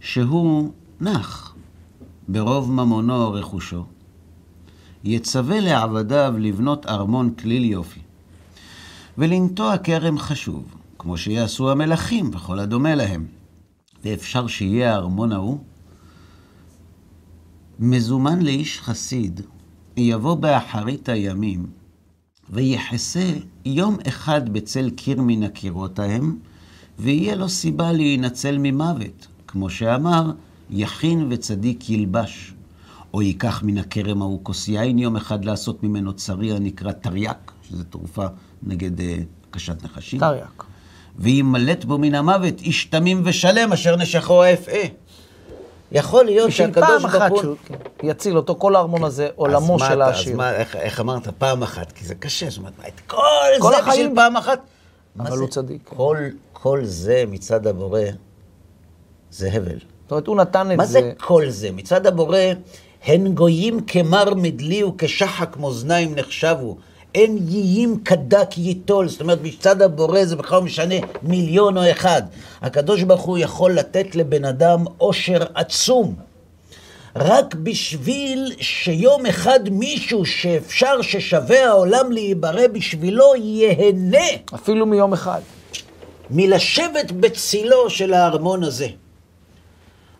[0.00, 1.54] שהוא נח
[2.28, 3.84] ברוב ממונו או רכושו,
[5.04, 8.00] יצווה לעבדיו לבנות ארמון כליל יופי,
[9.18, 10.64] ולנטוע כרם חשוב,
[10.98, 13.26] כמו שיעשו המלכים וכל הדומה להם.
[14.04, 15.58] ואפשר שיהיה הארמון ההוא
[17.78, 19.40] מזומן לאיש חסיד,
[19.96, 21.66] יבוא באחרית הימים,
[22.50, 23.32] ויחסה
[23.64, 26.38] יום אחד בצל קיר מן הקירות ההם,
[26.98, 30.32] ויהיה לו סיבה להינצל ממוות, כמו שאמר,
[30.70, 32.54] יכין וצדיק ילבש.
[33.14, 37.84] או ייקח מן הכרם ההוא כוס יין יום אחד לעשות ממנו צריע הנקרא תרי"ק, שזו
[37.84, 38.26] תרופה
[38.62, 39.16] נגד אה,
[39.50, 40.20] קשת נחשים.
[40.20, 40.64] תרי"ק.
[41.18, 44.82] וימלט בו מן המוות איש תמים ושלם אשר נשכו האפעה.
[45.92, 47.42] יכול להיות בשביל שהקדוש פעם ברוך אחת הוא...
[47.42, 50.32] שהוא כן, יציל אותו, כל הארמון הזה, עולמו מה של העשיר.
[50.32, 51.28] אז מה, איך, איך אמרת?
[51.38, 52.50] פעם אחת, כי זה קשה.
[52.50, 53.16] זאת אומרת, מה, את כל,
[53.58, 54.00] כל זה החיים.
[54.00, 54.60] בשביל פעם אחת?
[55.16, 55.38] מה אבל?
[55.38, 55.80] הוא צדיק.
[55.84, 56.16] כל,
[56.52, 58.00] כל זה מצד הבורא,
[59.30, 59.78] זה הבל.
[60.02, 60.92] זאת אומרת, הוא נתן את מה זה.
[60.92, 61.70] זה כל זה?
[61.72, 62.38] מצד הבורא,
[63.04, 66.76] הן גויים כמר מדלי וכשחק מאזניים נחשבו.
[67.14, 69.08] אין ייים כדק ייטול.
[69.08, 72.22] זאת אומרת, מצד הבורא זה בכלל לא משנה מיליון או אחד.
[72.62, 76.14] הקדוש ברוך הוא יכול לתת לבן אדם עושר עצום.
[77.16, 85.40] רק בשביל שיום אחד מישהו שאפשר ששווה העולם להיברא בשבילו ייהנה אפילו מיום אחד.
[86.30, 88.88] מלשבת בצילו של הארמון הזה.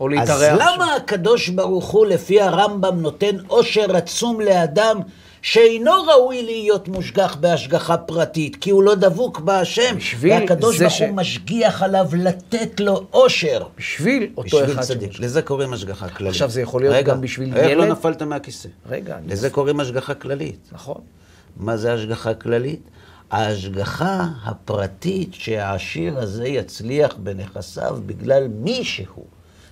[0.00, 0.58] או אז להתארח.
[0.58, 0.64] שם.
[0.74, 5.00] למה הקדוש ברוך הוא, לפי הרמב"ם, נותן עושר עצום לאדם
[5.42, 11.14] שאינו ראוי להיות מושגח בהשגחה פרטית, כי הוא לא דבוק בהשם, והקדוש ברוך ש- הוא
[11.16, 13.62] משגיח עליו לתת לו עושר.
[13.78, 15.00] בשביל אותו בשביל אחד צדיק.
[15.12, 15.24] שמושגח.
[15.24, 16.32] לזה קוראים השגחה כללית.
[16.32, 17.88] עכשיו, זה יכול להיות רגע, גם בשביל לא ילד?
[17.90, 18.68] נפלת מהכיסא?
[18.88, 20.58] רגע, לזה קוראים השגחה כללית.
[20.72, 21.00] נכון.
[21.56, 22.80] מה זה השגחה כללית?
[23.30, 29.24] ההשגחה הפרטית שהעשיר הזה יצליח בנכסיו בגלל מישהו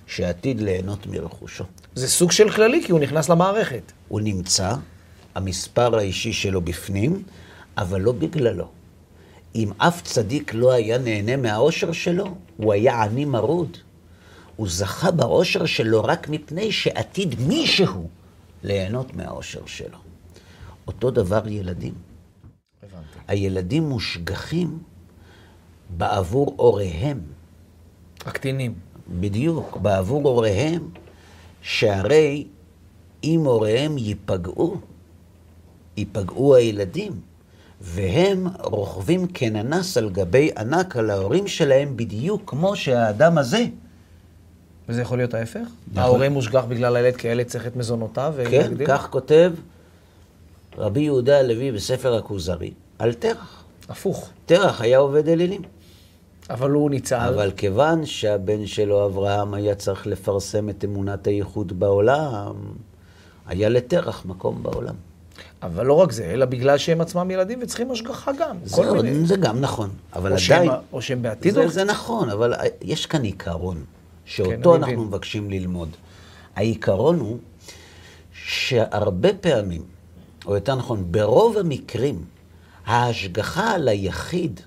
[0.07, 1.63] שעתיד ליהנות מרכושו.
[1.95, 3.91] זה סוג של כללי, כי הוא נכנס למערכת.
[4.07, 4.73] הוא נמצא,
[5.37, 7.23] המספר האישי שלו בפנים,
[7.77, 8.67] אבל לא בגללו.
[9.55, 13.77] אם אף צדיק לא היה נהנה מהאושר שלו, הוא היה עני מרוד.
[14.55, 18.09] הוא זכה באושר שלו רק מפני שעתיד מישהו
[18.63, 19.97] ליהנות מהאושר שלו.
[20.87, 21.93] אותו דבר ילדים.
[22.83, 23.19] הבנתי.
[23.27, 24.79] הילדים מושגחים
[25.97, 27.19] בעבור הוריהם.
[28.25, 28.73] הקטינים.
[29.19, 30.89] בדיוק, בעבור הוריהם,
[31.61, 32.47] שהרי
[33.23, 34.77] אם הוריהם ייפגעו,
[35.97, 37.11] ייפגעו הילדים,
[37.81, 43.65] והם רוכבים כננס על גבי ענק על ההורים שלהם, בדיוק כמו שהאדם הזה,
[44.89, 45.59] וזה יכול להיות ההפך?
[45.91, 46.01] יכול.
[46.01, 48.87] ההורה מושגח בגלל הילד, כי הילד צריך את מזונותיו כן, ולהגדיר?
[48.87, 49.53] כך כותב
[50.77, 53.63] רבי יהודה הלוי בספר הכוזרי, על תרח.
[53.89, 54.29] הפוך.
[54.45, 55.61] תרח היה עובד אלילים.
[56.49, 57.15] אבל הוא ניצל.
[57.15, 62.55] אבל כיוון שהבן שלו אברהם היה צריך לפרסם את אמונת הייחוד בעולם,
[63.47, 64.95] היה לתרח מקום בעולם.
[65.63, 68.57] אבל לא רק זה, אלא בגלל שהם עצמם ילדים וצריכים השגחה גם.
[68.63, 69.25] זה, כל מיני.
[69.25, 70.81] זה גם נכון, אבל או שהם- עדיין...
[70.93, 73.83] או שהם בעתיד זה, או- זה נכון, אבל יש כאן עיקרון,
[74.25, 74.99] שאותו כן, אנחנו מבין.
[74.99, 75.89] מבקשים ללמוד.
[76.55, 77.37] העיקרון הוא
[78.45, 79.81] שהרבה פעמים,
[80.45, 82.23] או יותר נכון, ברוב המקרים,
[82.85, 84.59] ההשגחה על היחיד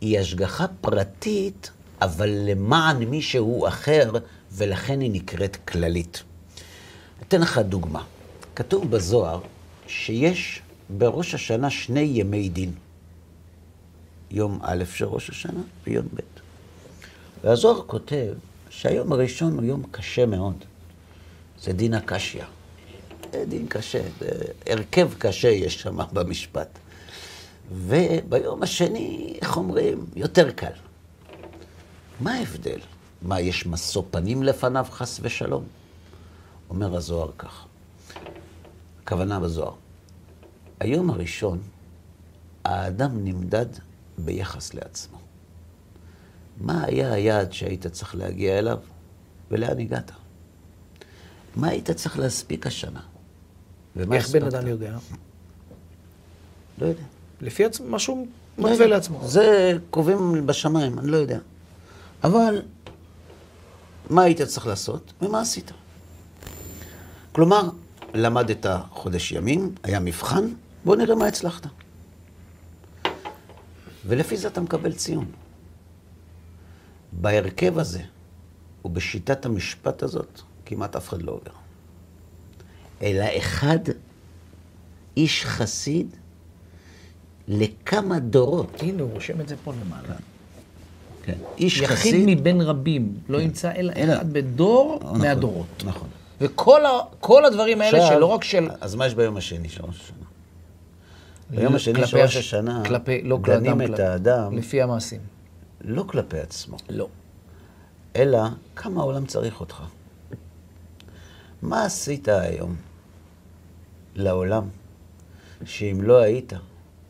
[0.00, 1.70] היא השגחה פרטית,
[2.02, 4.10] אבל למען מישהו אחר,
[4.52, 6.22] ולכן היא נקראת כללית.
[7.28, 8.02] אתן לך דוגמה.
[8.56, 9.40] כתוב בזוהר
[9.86, 10.62] שיש
[10.98, 12.72] בראש השנה שני ימי דין.
[14.30, 16.20] יום א' של ראש השנה ויום ב'.
[17.44, 18.34] והזוהר כותב
[18.70, 20.64] שהיום הראשון הוא יום קשה מאוד.
[21.62, 22.44] זה דין הקשיא.
[23.32, 24.28] זה דין קשה, זה
[24.66, 26.78] הרכב קשה יש שם במשפט.
[27.72, 30.72] וביום השני, איך אומרים, יותר קל.
[32.20, 32.78] מה ההבדל?
[33.22, 35.64] מה, יש משוא פנים לפניו חס ושלום?
[36.70, 37.65] אומר הזוהר כך,
[39.06, 39.72] הכוונה בזוהר.
[40.80, 41.58] היום הראשון,
[42.64, 43.66] האדם נמדד
[44.18, 45.18] ביחס לעצמו.
[46.60, 48.78] מה היה היעד שהיית צריך להגיע אליו,
[49.50, 50.10] ולאן הגעת?
[51.56, 53.00] מה היית צריך להספיק השנה?
[53.96, 54.54] ומה איך בן הספקת?
[54.58, 54.98] אדם יודע?
[56.78, 57.02] לא יודע.
[57.40, 58.26] לפי עצ- מה שהוא
[58.58, 58.86] לא מתווה.
[58.86, 59.28] לעצמו.
[59.28, 61.38] זה קובעים בשמיים, אני לא יודע.
[62.24, 62.62] אבל
[64.10, 65.70] מה היית צריך לעשות ומה עשית?
[67.32, 67.68] כלומר,
[68.14, 70.44] למדת חודש ימים, היה מבחן,
[70.84, 71.66] בוא נראה מה הצלחת.
[74.06, 75.24] ולפי זה אתה מקבל ציון.
[77.12, 78.02] בהרכב הזה
[78.84, 81.50] ובשיטת המשפט הזאת, כמעט אף אחד לא עובר.
[83.02, 83.78] אלא אחד,
[85.16, 86.16] איש חסיד,
[87.48, 88.82] לכמה דורות.
[88.82, 90.14] הנה, הוא רושם את זה פה למעלה.
[91.22, 91.38] כן.
[91.58, 92.24] איש יחיד חסיד.
[92.26, 95.82] מבין רבים, לא ימצא אלא אלא- אחד בדור נכון, מהדורות.
[95.84, 96.08] נכון.
[96.40, 97.00] וכל ה-
[97.46, 98.68] הדברים האלה עכשיו, שלא רק של...
[98.80, 100.16] אז מה יש ביום השני של ראש השנה?
[101.50, 105.20] ביום השני של ראש הש- השנה, כלפי, לא דנים את האדם לפי המעשים.
[105.80, 107.08] לא כלפי עצמו, לא.
[108.16, 108.38] אלא
[108.76, 109.82] כמה העולם צריך אותך.
[111.62, 112.76] מה עשית היום
[114.14, 114.68] לעולם,
[115.64, 116.52] שאם לא היית,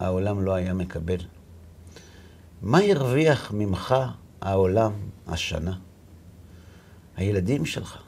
[0.01, 1.17] העולם לא היה מקבל?
[2.63, 3.95] מה הרוויח ממך
[4.41, 4.93] העולם
[5.27, 5.73] השנה?
[7.17, 7.99] הילדים שלך,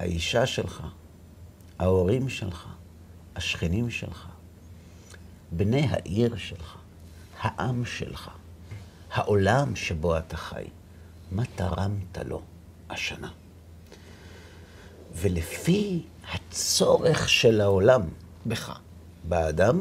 [0.00, 0.82] האישה שלך,
[1.78, 2.66] ההורים שלך,
[3.36, 4.26] השכנים שלך,
[5.52, 6.76] בני העיר שלך,
[7.40, 8.30] העם שלך,
[9.12, 10.64] העולם שבו אתה חי.
[11.32, 12.42] מה תרמת לו
[12.90, 13.30] השנה?
[15.14, 18.02] ולפי הצורך של העולם
[18.46, 18.78] בך.
[19.24, 19.80] באדם,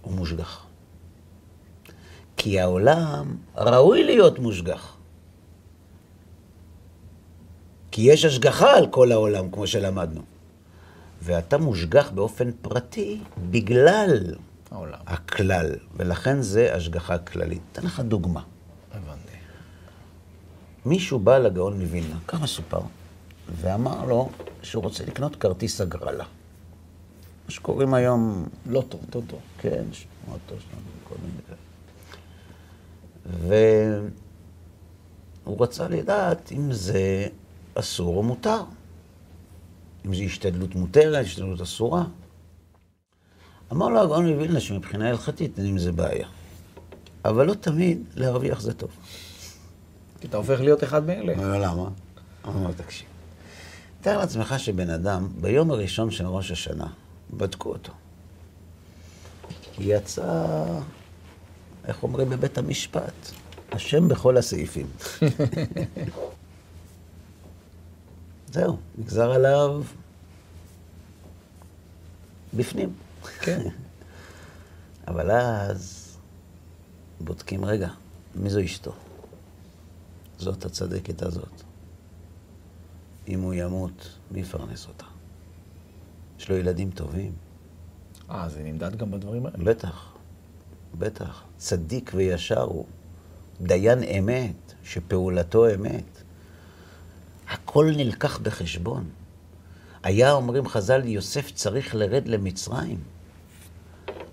[0.00, 0.66] הוא מושגח.
[2.36, 4.99] כי העולם ראוי להיות מושגח.
[7.90, 10.20] כי יש השגחה על כל העולם, כמו שלמדנו.
[11.22, 14.34] ואתה מושגח באופן פרטי בגלל
[14.70, 14.98] העולם.
[15.06, 17.62] הכלל, ולכן זה השגחה כללית.
[17.72, 18.42] אתן לך דוגמה.
[18.92, 19.36] הבנתי.
[20.86, 22.80] מישהו בא לגאון מווילנה, כך מסופר,
[23.60, 24.28] ואמר לו
[24.62, 26.24] שהוא רוצה לקנות כרטיס הגרלה.
[27.44, 29.36] מה שקוראים היום, טוב, טוטו.
[29.58, 31.58] כן, שמות שלנו, כל מיני כאלה.
[35.44, 37.26] והוא רצה לדעת אם זה
[37.80, 38.62] אסור או מותר.
[40.06, 42.04] אם זו השתדלות מותרת, השתדלות אסורה.
[43.72, 46.28] אמר לו הגאון מווילנה שמבחינה הלכתית אין עם זה בעיה.
[47.24, 48.90] אבל לא תמיד להרוויח זה טוב.
[50.20, 51.34] כי אתה הופך להיות אחד מאלה.
[51.34, 51.88] לו, למה?
[52.46, 53.06] אמר לו, תקשיב.
[54.00, 56.86] תאר לעצמך שבן אדם, ביום הראשון של ראש השנה,
[57.30, 57.92] בדקו אותו.
[59.78, 60.64] יצא,
[61.84, 63.30] איך אומרים בבית המשפט?
[63.70, 64.86] אשם בכל הסעיפים.
[68.52, 69.82] זהו, נגזר עליו
[72.54, 72.92] בפנים.
[73.40, 73.68] כן.
[75.08, 76.16] אבל אז
[77.20, 77.88] בודקים, רגע,
[78.34, 78.92] מי זו אשתו?
[80.38, 81.62] זאת הצדקת הזאת.
[83.28, 85.04] אם הוא ימות, מי יפרנס אותה?
[86.38, 87.32] יש לו ילדים טובים?
[88.30, 89.64] אה, זה נמדד גם בדברים האלה.
[89.64, 90.12] בטח,
[90.98, 91.44] בטח.
[91.58, 92.86] צדיק וישר הוא.
[93.60, 96.19] דיין אמת, שפעולתו אמת.
[97.50, 99.04] הכל נלקח בחשבון.
[100.02, 102.98] היה, אומרים חז"ל, יוסף צריך לרד למצרים,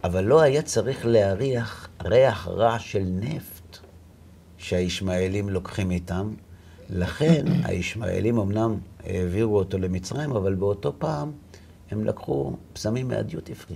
[0.03, 3.77] אבל לא היה צריך להריח ריח רע של נפט
[4.57, 6.33] שהישמעאלים לוקחים איתם.
[6.89, 11.31] לכן הישמעאלים אמנם העבירו אותו למצרים, אבל באותו פעם
[11.91, 13.75] הם לקחו פסמים מהדיוטי פרי.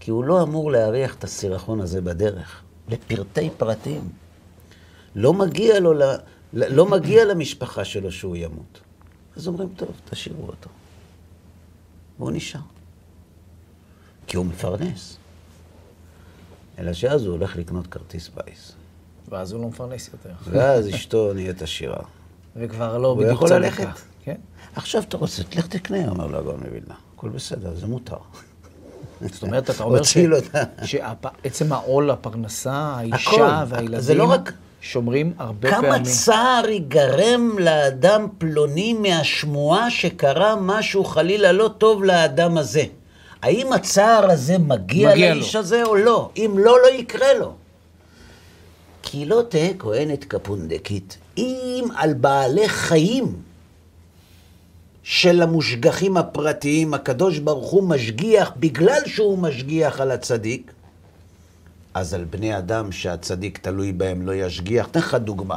[0.00, 4.08] כי הוא לא אמור להריח את הסירחון הזה בדרך, לפרטי פרטים.
[5.14, 5.92] לא מגיע לו.
[6.54, 8.80] לא מגיע למשפחה שלו שהוא ימות.
[9.36, 10.70] אז אומרים, טוב, תשאירו אותו.
[12.18, 12.60] והוא נשאר.
[14.26, 15.16] כי הוא מפרנס.
[16.78, 18.72] אלא שאז הוא הולך לקנות כרטיס בייס.
[19.28, 20.30] ואז הוא לא מפרנס יותר.
[20.44, 21.98] ואז אשתו נהיית עשירה.
[22.56, 23.58] וכבר לא הוא בדיוק יכול צדקה.
[23.58, 23.86] ללכת.
[24.24, 24.36] כן.
[24.76, 26.94] עכשיו אתה רוצה, תלך תקנה, אומר לו הגאון מווילנה.
[27.16, 28.16] הכל בסדר, זה מותר.
[29.20, 30.00] זאת אומרת, אתה אומר
[30.84, 33.64] שעצם העול, הפרנסה, האישה.
[33.68, 34.52] והילדים, זה לא רק-
[34.84, 36.02] שומרים הרבה כמה פעמים.
[36.02, 42.84] צער ייגרם לאדם פלוני מהשמועה שקרה משהו חלילה לא טוב לאדם הזה.
[43.42, 45.60] האם הצער הזה מגיע, מגיע לאיש לו.
[45.60, 46.30] הזה או לא?
[46.36, 47.52] אם לא, לא יקרה לו.
[49.02, 53.32] כי לא תהא כהנת כפונדקית, אם על בעלי חיים
[55.02, 60.72] של המושגחים הפרטיים, הקדוש ברוך הוא משגיח בגלל שהוא משגיח על הצדיק,
[61.94, 64.86] אז על בני אדם שהצדיק תלוי בהם לא ישגיח.
[64.86, 65.56] אתן לך דוגמה.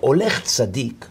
[0.00, 1.06] הולך צדיק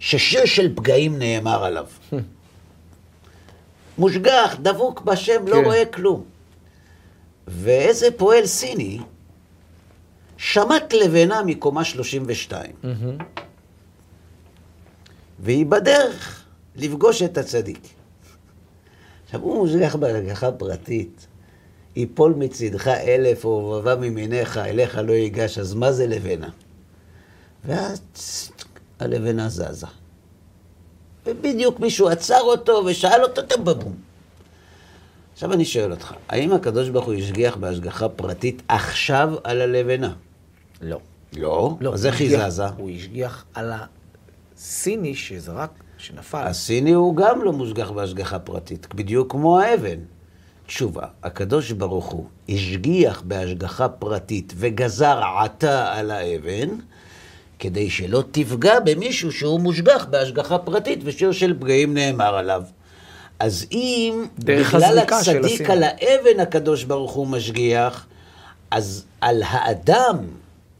[0.00, 1.86] ששיר של פגעים נאמר עליו.
[3.98, 5.64] מושגח, דבוק בשם, לא כן.
[5.64, 6.24] רואה כלום.
[7.46, 8.98] ואיזה פועל סיני
[10.36, 12.70] שמט לבנה מקומה 32.
[15.38, 16.44] והיא בדרך
[16.76, 17.88] לפגוש את הצדיק.
[19.24, 21.26] עכשיו, הוא מושגח בהשגחה פרטית.
[21.98, 26.48] יפול מצידך אלף ורבבה ממיניך, אליך לא ייגש, אז מה זה לבנה?
[27.64, 28.00] ואז
[29.00, 29.86] הלבנה זזה.
[31.26, 33.94] ובדיוק מישהו עצר אותו ושאל אותו, טבבום.
[35.32, 40.12] עכשיו אני שואל אותך, האם הקדוש ברוך הוא השגיח בהשגחה פרטית עכשיו על הלבנה?
[40.82, 41.00] לא.
[41.36, 41.76] לא.
[41.80, 41.94] לא.
[41.94, 42.66] אז איך היא זזה?
[42.66, 43.72] הוא השגיח על
[44.56, 46.46] הסיני שזרק, שנפל.
[46.46, 49.98] הסיני הוא גם לא מושגח בהשגחה פרטית, בדיוק כמו האבן.
[50.68, 56.68] תשובה, הקדוש ברוך הוא השגיח בהשגחה פרטית וגזר עתה על האבן,
[57.58, 62.62] כדי שלא תפגע במישהו שהוא מושגח בהשגחה פרטית, ושיר של פגעים נאמר עליו.
[63.38, 65.70] אז אם בגלל של הצדיק.
[65.70, 68.06] על האבן הקדוש ברוך הוא משגיח,
[68.70, 70.16] אז על האדם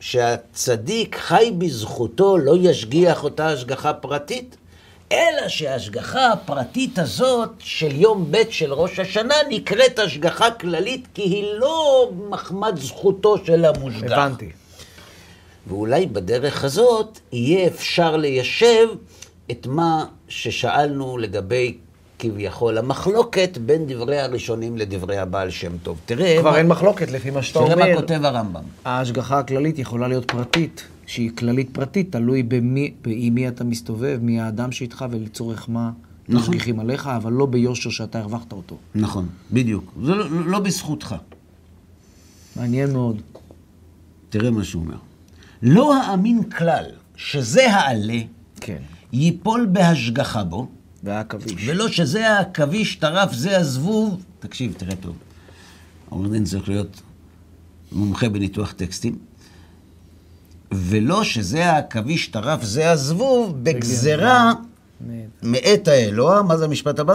[0.01, 4.57] שהצדיק חי בזכותו לא ישגיח אותה השגחה פרטית,
[5.13, 11.45] אלא שההשגחה הפרטית הזאת של יום ב' של ראש השנה נקראת השגחה כללית, כי היא
[11.59, 14.13] לא מחמד זכותו של המושגח.
[14.13, 14.51] הבנתי.
[15.67, 18.89] ואולי בדרך הזאת יהיה אפשר ליישב
[19.51, 21.79] את מה ששאלנו לגבי
[22.19, 25.99] כביכול המחלוקת בין דברי הראשונים לדברי הבעל שם טוב.
[26.07, 27.89] תראה, כבר מה, אין מחלוקת לפי מה שאתה תראה אומר.
[27.89, 28.63] מה כותב הרמב"ם.
[28.85, 34.41] ההשגחה הכללית יכולה להיות פרטית, שהיא כללית פרטית, תלוי במי, עם מי אתה מסתובב, מי
[34.41, 35.91] האדם שאיתך ולצורך מה
[36.29, 36.41] נכון.
[36.41, 38.77] משגיחים עליך, אבל לא ביושר שאתה הרווחת אותו.
[38.95, 39.93] נכון, בדיוק.
[40.05, 41.15] זה לא, לא בזכותך.
[42.57, 43.21] מעניין מאוד.
[44.29, 44.97] תראה מה שהוא אומר.
[45.63, 46.85] לא האמין כלל
[47.17, 48.21] שזה העלה,
[48.61, 48.83] כן.
[49.13, 50.69] ייפול בהשגחה בו,
[51.05, 51.69] והעכביש.
[51.69, 54.23] ולא שזה העכביש טרף זה הזבוב.
[54.41, 55.17] תקשיב, תראה טוב.
[56.09, 57.03] עורך דין צריך להיות
[57.93, 59.28] מומחה בניתוח טקסטים.
[60.73, 64.53] ולא שזה העכביש טרף זה הזבוב בגזרה
[65.43, 66.43] מאת האלוה.
[66.43, 67.15] מה זה המשפט הבא?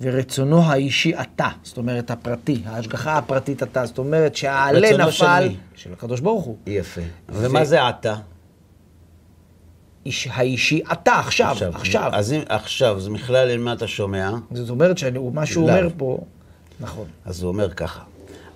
[0.00, 5.48] ורצונו האישי אתה, זאת אומרת הפרטי, ההשגחה הפרטית אתה, זאת אומרת שהעלה רצונו של נפל,
[5.48, 5.56] מי?
[5.74, 6.56] של הקדוש ברוך הוא.
[6.66, 7.00] יפה.
[7.28, 8.16] ומה זה עתה?
[10.06, 12.10] איש, האישי אתה, עכשיו, עכשיו.
[12.12, 14.30] אז אם, עכשיו, אז מכלל אל מה אתה שומע?
[14.52, 15.70] זאת אומרת שמה שהוא.
[15.70, 16.18] אומר פה,
[16.80, 17.06] נכון.
[17.24, 18.00] אז הוא אומר ככה,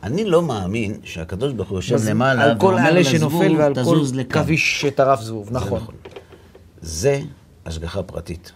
[0.02, 4.04] אני לא מאמין שהקדוש ברוך הוא יושב למעלה על כל עלה לזבוב, שנופל ועל כל.
[4.30, 5.84] כביש שטרף זבוב, זה נכון.
[6.80, 7.20] זה
[7.66, 8.52] השגחה פרטית.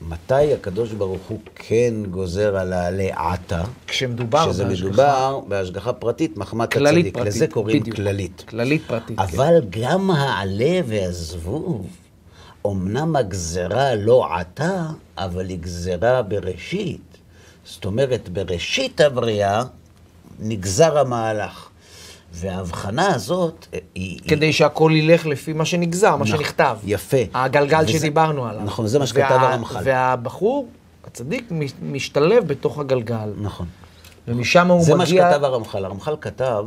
[0.00, 3.62] מתי הקדוש ברוך הוא כן גוזר על העלה עתה?
[3.86, 7.14] כשמדובר שזה בהשגחה מדובר בהשגחה פרטית, מחמת כללית הצדיק.
[7.14, 7.96] פרטית, לזה קוראים בדיוק.
[7.96, 8.44] כללית.
[8.48, 9.22] כללית פרטית, כן.
[9.22, 11.86] אבל גם העלה והזבוב,
[12.66, 14.86] אמנם הגזרה לא עתה,
[15.18, 17.18] אבל היא גזרה בראשית.
[17.64, 19.62] זאת אומרת, בראשית הבריאה
[20.38, 21.68] נגזר המהלך.
[22.32, 24.10] וההבחנה הזאת אה, היא...
[24.20, 26.78] היא- כדי שהכל ילך לפי מה שנגזר, מה נכון, שנכתב.
[26.84, 27.16] יפה.
[27.34, 28.62] הגלגל וזה- שדיברנו עליו.
[28.64, 29.80] נכון, זה מה שכתב וה- הרמח"ל.
[29.84, 30.68] והבחור,
[31.06, 33.32] הצדיק, מש- משתלב בתוך הגלגל.
[33.40, 33.66] נכון.
[34.28, 35.30] ומשם הוא זה מה מגיע...
[35.32, 35.84] שכתב הרמח"ל.
[35.84, 36.64] הרמח"ל כתב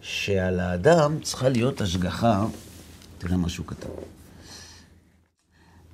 [0.00, 2.44] שעל האדם צריכה להיות השגחה,
[3.18, 3.88] תראה מה שהוא כתב.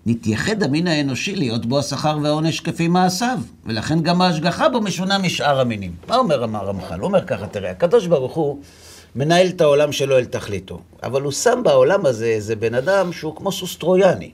[0.06, 5.60] נתייחד המין האנושי להיות בו השכר והעונש כפי מעשיו, ולכן גם ההשגחה בו משונה משאר
[5.60, 5.94] המינים.
[6.08, 6.98] מה אומר הרמח"ל?
[6.98, 8.58] הוא אומר ככה, תראה, הקדוש ברוך הוא
[9.14, 13.36] מנהל את העולם שלו אל תכליתו, אבל הוא שם בעולם הזה איזה בן אדם שהוא
[13.36, 14.30] כמו סוס טרויאני.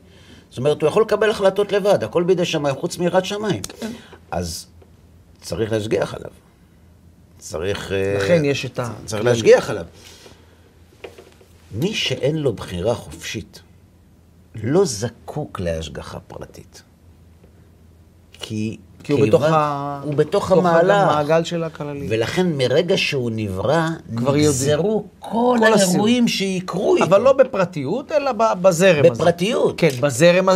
[0.50, 3.62] זאת אומרת, הוא יכול לקבל החלטות לבד, הכל בידי שמיים, חוץ מיראת שמיים.
[4.30, 4.66] אז
[5.40, 6.30] צריך להשגיח עליו.
[7.38, 7.92] צריך...
[7.92, 8.92] אה, לכן יש את ה...
[9.04, 9.84] צריך להשגיח עליו.
[11.72, 13.60] מי שאין לו בחירה חופשית,
[14.62, 16.82] לא זקוק להשגחה פרטית.
[18.32, 18.78] כי...
[19.04, 20.96] כי הוא בתוך ה- הוא בתוך המהלך.
[20.96, 22.06] המעגל של הכללי.
[22.10, 23.80] ולכן מרגע שהוא נברא,
[24.16, 27.06] כבר נגזרו כל כל האירועים שיקרו איתו.
[27.06, 29.10] אבל לא בפרטיות, אלא בזרם הזה.
[29.10, 29.74] בפרטיות.
[29.80, 30.46] כן, בזרם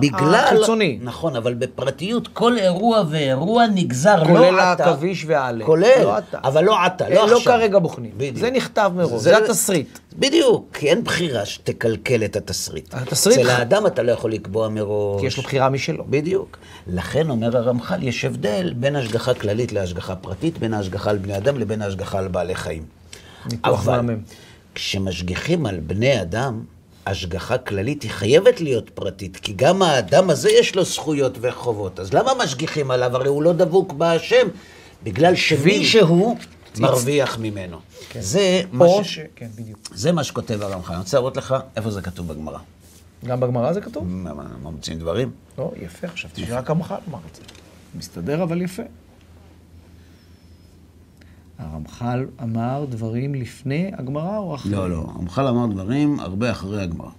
[0.00, 0.34] בגלל...
[0.34, 0.98] החיצוני.
[1.02, 4.84] נכון, אבל בפרטיות כל אירוע ואירוע נגזר, לא כולל עתה.
[4.84, 5.64] העכביש והעלה.
[5.64, 6.38] כולל, לא אתה.
[6.44, 7.52] אבל לא עתה, אה, לא לא עכשיו.
[7.58, 8.10] כרגע בוחנים.
[8.16, 8.36] בדיוק.
[8.36, 9.98] זה נכתב מראש, זה התסריט.
[10.18, 12.94] בדיוק, כי אין בחירה שתקלקל את התסריט.
[12.94, 15.20] התסריט אצל האדם אתה לא יכול לקבוע מראש.
[15.20, 16.04] כי יש לו בחירה משלו.
[16.10, 16.56] בדיוק.
[16.86, 21.58] לכן אומר הרמח"ל, יש הבדל בין השגחה כללית להשגחה פרטית, בין ההשגחה על בני אדם
[21.58, 22.84] לבין ההשגחה על בעלי חיים.
[23.50, 24.20] ניתוח אבל מהמם.
[24.74, 26.62] כשמשגיחים על בני אדם,
[27.06, 32.00] השגחה כללית היא חייבת להיות פרטית, כי גם האדם הזה יש לו זכויות וחובות.
[32.00, 33.16] אז למה משגיחים עליו?
[33.16, 34.48] הרי הוא לא דבוק בהשם,
[35.02, 36.36] בגלל שמישהו
[36.80, 37.78] מרוויח ממנו.
[38.20, 39.14] זה מה ש...
[39.14, 39.20] ש...
[39.36, 39.78] כן, בדיוק.
[39.94, 40.92] זה מה שכותב הרמח"ל.
[40.92, 42.58] אני רוצה להראות לך איפה זה כתוב בגמרא.
[43.24, 44.06] גם בגמרא זה כתוב?
[44.62, 45.30] ממציאים דברים?
[45.58, 47.42] לא, יפה, חשבתי שרק המח"ל אמר את זה.
[47.94, 48.82] מסתדר, אבל יפה.
[51.58, 54.72] הרמח"ל אמר דברים לפני הגמרא או אחרי?
[54.72, 55.06] לא, לא.
[55.14, 57.10] הרמח"ל אמר דברים הרבה אחרי הגמרא.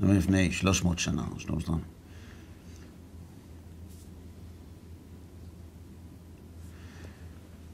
[0.00, 1.76] דברים לפני 300 שנה, 300 שנה.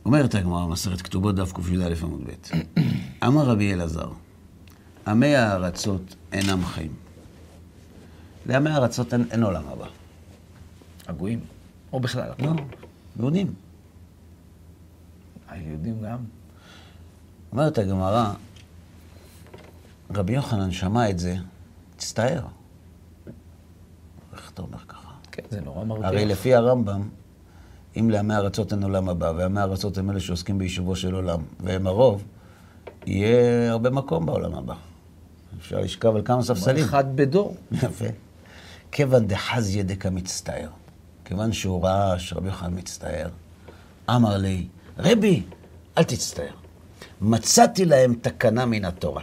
[0.04, 2.56] אומרת הגמרא, מסכת כתובות דף קי"א עמוד ב',
[3.26, 4.10] אמר רבי אלעזר,
[5.06, 7.09] עמי הארצות אינם חיים.
[8.46, 9.86] לעמי הארצות אין, אין עולם הבא.
[11.08, 11.40] הגויים.
[11.92, 12.30] או בכלל.
[12.38, 12.50] לא,
[13.18, 13.54] יהודים.
[15.48, 16.18] היהודים גם.
[17.52, 18.32] אומרת הגמרא,
[20.14, 21.36] רבי יוחנן שמע את זה,
[21.96, 22.46] הצטער.
[24.32, 25.10] איך אתה אומר ככה?
[25.32, 26.06] כן, זה נורא מרתיע.
[26.06, 27.08] הרי לפי הרמב"ם,
[27.96, 31.86] אם לעמי ארצות אין עולם הבא, ועמי ארצות הם אלה שעוסקים ביישובו של עולם, והם
[31.86, 32.24] הרוב,
[33.06, 34.74] יהיה הרבה מקום בעולם הבא.
[35.58, 36.84] אפשר לשכב על כמה ספסלים.
[36.84, 37.56] אחד בדור.
[37.72, 38.04] יפה.
[38.92, 40.68] כיוון דחזיה דקה מצטער.
[41.24, 43.28] כיוון שהוא ראה שרבי יוחנן מצטער,
[44.10, 44.66] אמר לי,
[44.98, 45.42] רבי,
[45.98, 46.54] אל תצטער.
[47.20, 49.22] מצאתי להם תקנה מן התורה.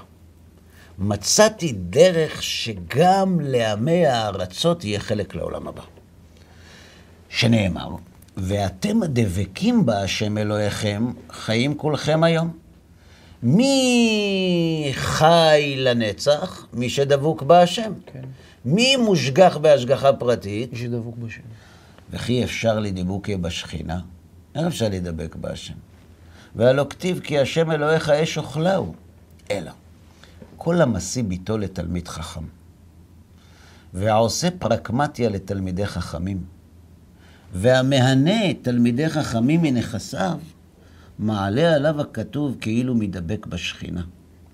[0.97, 5.81] מצאתי דרך שגם לעמי הארצות יהיה חלק לעולם הבא.
[7.29, 7.89] שנאמר,
[8.37, 12.66] ואתם הדבקים בהשם אלוהיכם, חיים כולכם היום.
[13.43, 16.65] מי חי לנצח?
[16.73, 17.93] מי שדבוק בהשם.
[18.05, 18.21] כן.
[18.65, 20.73] מי מושגח בהשגחה פרטית?
[20.73, 21.41] מי שדבוק בשם.
[22.09, 23.99] וכי אפשר לדבוקי בשכינה?
[24.55, 25.73] איך אפשר להידבק בהשם?
[26.55, 28.93] והלא כתיב כי השם אלוהיך אש אוכלהו.
[29.51, 29.71] אלא,
[30.57, 32.43] כל המשיא ביתו לתלמיד חכם,
[33.93, 36.43] והעושה פרקמטיה לתלמידי חכמים,
[37.53, 40.39] והמהנה תלמידי חכמים מנכסיו,
[41.19, 44.01] מעלה עליו הכתוב כאילו מדבק בשכינה.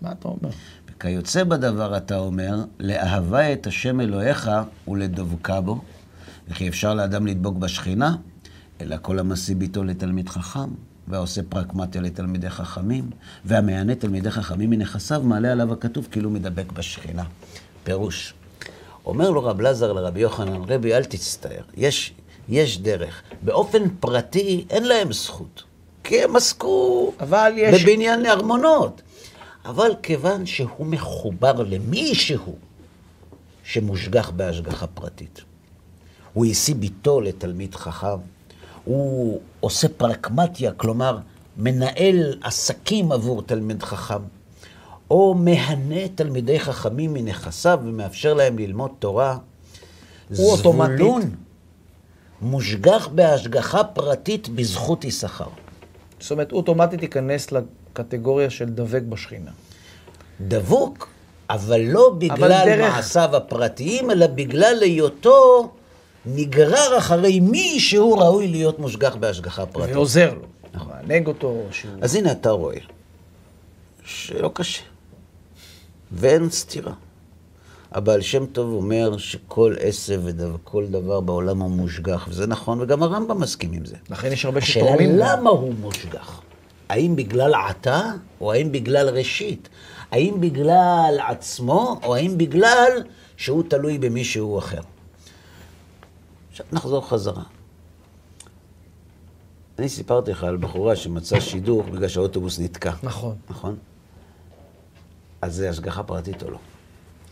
[0.02, 0.50] מה אתה אומר?
[0.90, 4.52] וכיוצא בדבר אתה אומר, לאהבה את השם אלוהיך
[4.88, 5.82] ולדבקה בו,
[6.48, 8.16] וכי אפשר לאדם לדבוק בשכינה,
[8.82, 10.70] אלא כל המשיא ביתו לתלמיד חכם,
[11.08, 13.10] והעושה פרקמטיה לתלמידי חכמים,
[13.46, 17.24] והמענה תלמידי חכמים מנכסיו, מעלה עליו הכתוב כאילו מדבק בשכינה.
[17.84, 18.34] פירוש.
[19.06, 22.14] אומר לו רב לזר לרבי יוחנן, רבי, אל תצטער, יש,
[22.50, 23.22] יש דרך.
[23.42, 25.64] באופן פרטי אין להם זכות,
[26.04, 27.14] כי הם עסקו
[27.56, 27.84] יש...
[27.84, 29.02] בבניין ארמונות.
[29.66, 32.56] אבל כיוון שהוא מחובר למישהו
[33.64, 35.42] שמושגח בהשגחה פרטית,
[36.34, 38.18] הוא השיא ביתו לתלמיד חכם,
[38.84, 41.18] הוא עושה פרקמטיה, כלומר,
[41.58, 44.22] מנהל עסקים עבור תלמיד חכם,
[45.12, 49.38] או מהנה תלמידי חכמים מנכסיו ומאפשר להם ללמוד תורה.
[50.38, 51.06] הוא אוטומטית.
[52.42, 55.48] מושגח בהשגחה פרטית בזכות יששכר.
[56.24, 59.52] זאת אומרת, הוא אוטומטית ייכנס לקטגוריה של דבק בשכינה.
[60.42, 61.08] דבוק,
[61.50, 65.72] אבל לא בגלל דרך- מעשיו הפרטיים, אלא בגלל היותו
[66.26, 69.96] נגרר אחרי מי שהוא ראוי להיות מושגח בהשגחה פרטית.
[69.96, 70.48] ועוזר לו.
[71.08, 71.92] מענג אותו, שהוא...
[72.02, 72.78] אז הנה אתה רואה
[74.06, 74.84] שלא קשה,
[76.12, 76.94] ואין סתירה.
[77.94, 83.42] הבעל שם טוב אומר שכל עשב וכל דבר בעולם הוא מושגח, וזה נכון, וגם הרמב"ם
[83.42, 83.96] מסכים עם זה.
[84.10, 85.10] לכן יש הרבה השאלה שתורמים.
[85.10, 85.16] לו.
[85.18, 86.42] למה הוא מושגח?
[86.90, 88.02] האם בגלל עתה,
[88.42, 89.70] או האם בגלל ראשית?
[90.12, 93.04] האם בגלל עצמו, או האם בגלל
[93.38, 94.82] שהוא תלוי במישהו אחר?
[96.52, 97.44] עכשיו נחזור חזרה.
[99.80, 103.36] אני סיפרתי לך על בחורה שמצאה שידוך בגלל שהאוטובוס נתקע, נכון.
[103.50, 103.76] נכון?
[105.42, 106.58] אז זה השגחה פרטית או לא?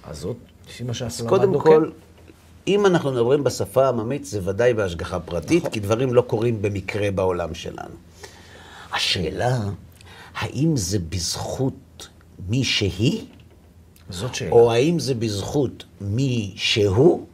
[0.04, 0.38] אז זאת,
[0.72, 1.90] לפי מה שאנחנו קודם למדנו, כל,
[2.26, 2.32] כן.
[2.68, 5.72] אם אנחנו מדברים בשפה העממית, זה ודאי בהשגחה פרטית, נכון.
[5.72, 7.96] כי דברים לא קורים במקרה בעולם שלנו.
[8.94, 9.60] השאלה,
[10.36, 12.08] האם זה בזכות
[12.50, 13.26] מי שהיא,
[14.10, 14.52] זאת שאלה.
[14.52, 17.26] או האם זה בזכות מי שהוא,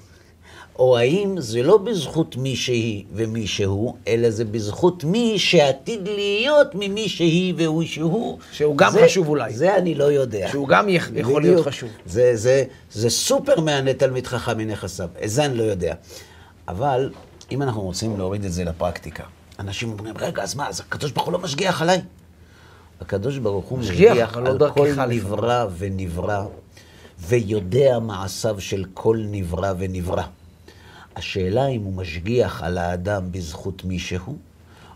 [0.79, 6.67] או האם זה לא בזכות מי שהיא ומי שהוא, אלא זה בזכות מי שעתיד להיות
[6.75, 8.37] ממי שהיא והוא שהוא.
[8.51, 9.53] שהוא גם זה- חשוב אולי.
[9.53, 10.47] זה אני לא יודע.
[10.51, 11.67] שהוא גם יכ- יכול להיות בדיוק.
[11.67, 11.89] חשוב.
[12.05, 15.95] זה, זה, זה סופר מהנה תלמיד חכם מנכסיו, את זה אני לא יודע.
[16.67, 17.09] אבל
[17.51, 19.23] אם אנחנו רוצים להוריד את זה לפרקטיקה,
[19.59, 22.01] אנשים אומרים, רגע, אז מה, אז הקדוש ברוך הוא לא משגיח עליי?
[23.01, 24.49] הקדוש ברוך הוא משגיח, לא
[24.99, 25.15] על כל.
[25.15, 26.43] נברא ונברא,
[27.19, 30.23] ויודע מעשיו של כל נברא ונברא.
[31.17, 34.37] השאלה אם הוא משגיח על האדם בזכות מי שהוא,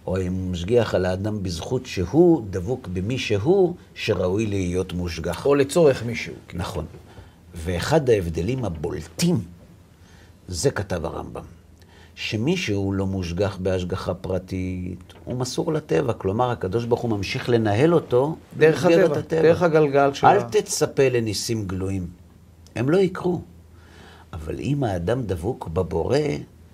[0.08, 5.46] או אם הוא משגיח על האדם בזכות שהוא דבוק במי שהוא, שראוי להיות מושגח.
[5.46, 6.34] או לצורך מישהו.
[6.48, 6.64] כאילו.
[6.64, 6.86] נכון.
[7.56, 9.42] ואחד ההבדלים הבולטים,
[10.48, 11.44] זה כתב הרמב"ם,
[12.16, 18.36] שמישהו לא מושגח בהשגחה פרטית, הוא מסור לטבע, כלומר, הקדוש ברוך הוא ממשיך לנהל אותו
[18.58, 20.42] דרך במסגרת הטבע, דרך הגלגל של אל.
[20.42, 22.08] תצפה לניסים גלויים,
[22.76, 23.42] הם לא יקרו.
[24.34, 26.18] אבל אם האדם דבוק בבורא,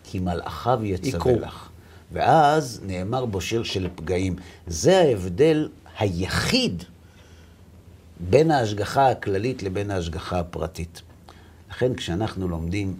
[0.03, 1.31] כי מלאכיו יצווה.
[1.31, 1.69] לך.
[2.11, 4.35] ואז נאמר בו שיר של פגעים.
[4.67, 6.83] זה ההבדל היחיד
[8.29, 11.01] בין ההשגחה הכללית לבין ההשגחה הפרטית.
[11.69, 12.99] לכן כשאנחנו לומדים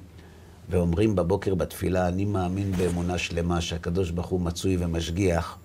[0.69, 5.57] ואומרים בבוקר בתפילה, אני מאמין באמונה שלמה שהקדוש ברוך הוא מצוי ומשגיח,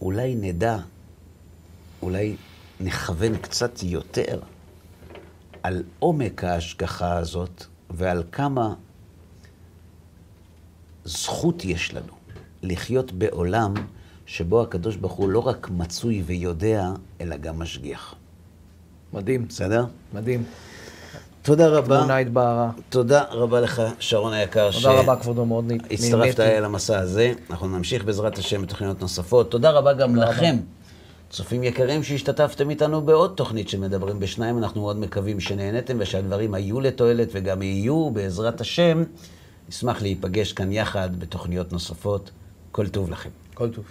[0.00, 0.78] אולי נדע,
[2.02, 2.36] אולי
[2.80, 4.40] נכוון קצת יותר
[5.64, 8.74] על עומק ההשגחה הזאת ועל כמה
[11.04, 12.12] זכות יש לנו
[12.62, 13.74] לחיות בעולם
[14.26, 16.90] שבו הקדוש ברוך הוא לא רק מצוי ויודע,
[17.20, 18.14] אלא גם משגיח.
[19.12, 19.84] מדהים, בסדר?
[20.14, 20.44] מדהים.
[21.42, 21.98] תודה רבה.
[21.98, 22.70] תמונה התבהרה.
[22.88, 25.96] תודה רבה לך, שרון היקר, תודה רבה, כבודו, מאוד נהניתי.
[25.96, 27.32] שהצטרפת אל המסע הזה.
[27.50, 29.50] אנחנו נמשיך בעזרת השם בתוכניות נוספות.
[29.50, 30.56] תודה רבה גם לכם,
[31.34, 34.58] צופים יקרים שהשתתפתם איתנו בעוד תוכנית של מדברים בשניים.
[34.58, 39.02] אנחנו מאוד מקווים שנהניתם ושהדברים היו לתועלת וגם יהיו בעזרת השם.
[39.68, 42.30] נשמח להיפגש כאן יחד בתוכניות נוספות.
[42.72, 43.30] כל טוב לכם.
[43.54, 43.84] כל טוב.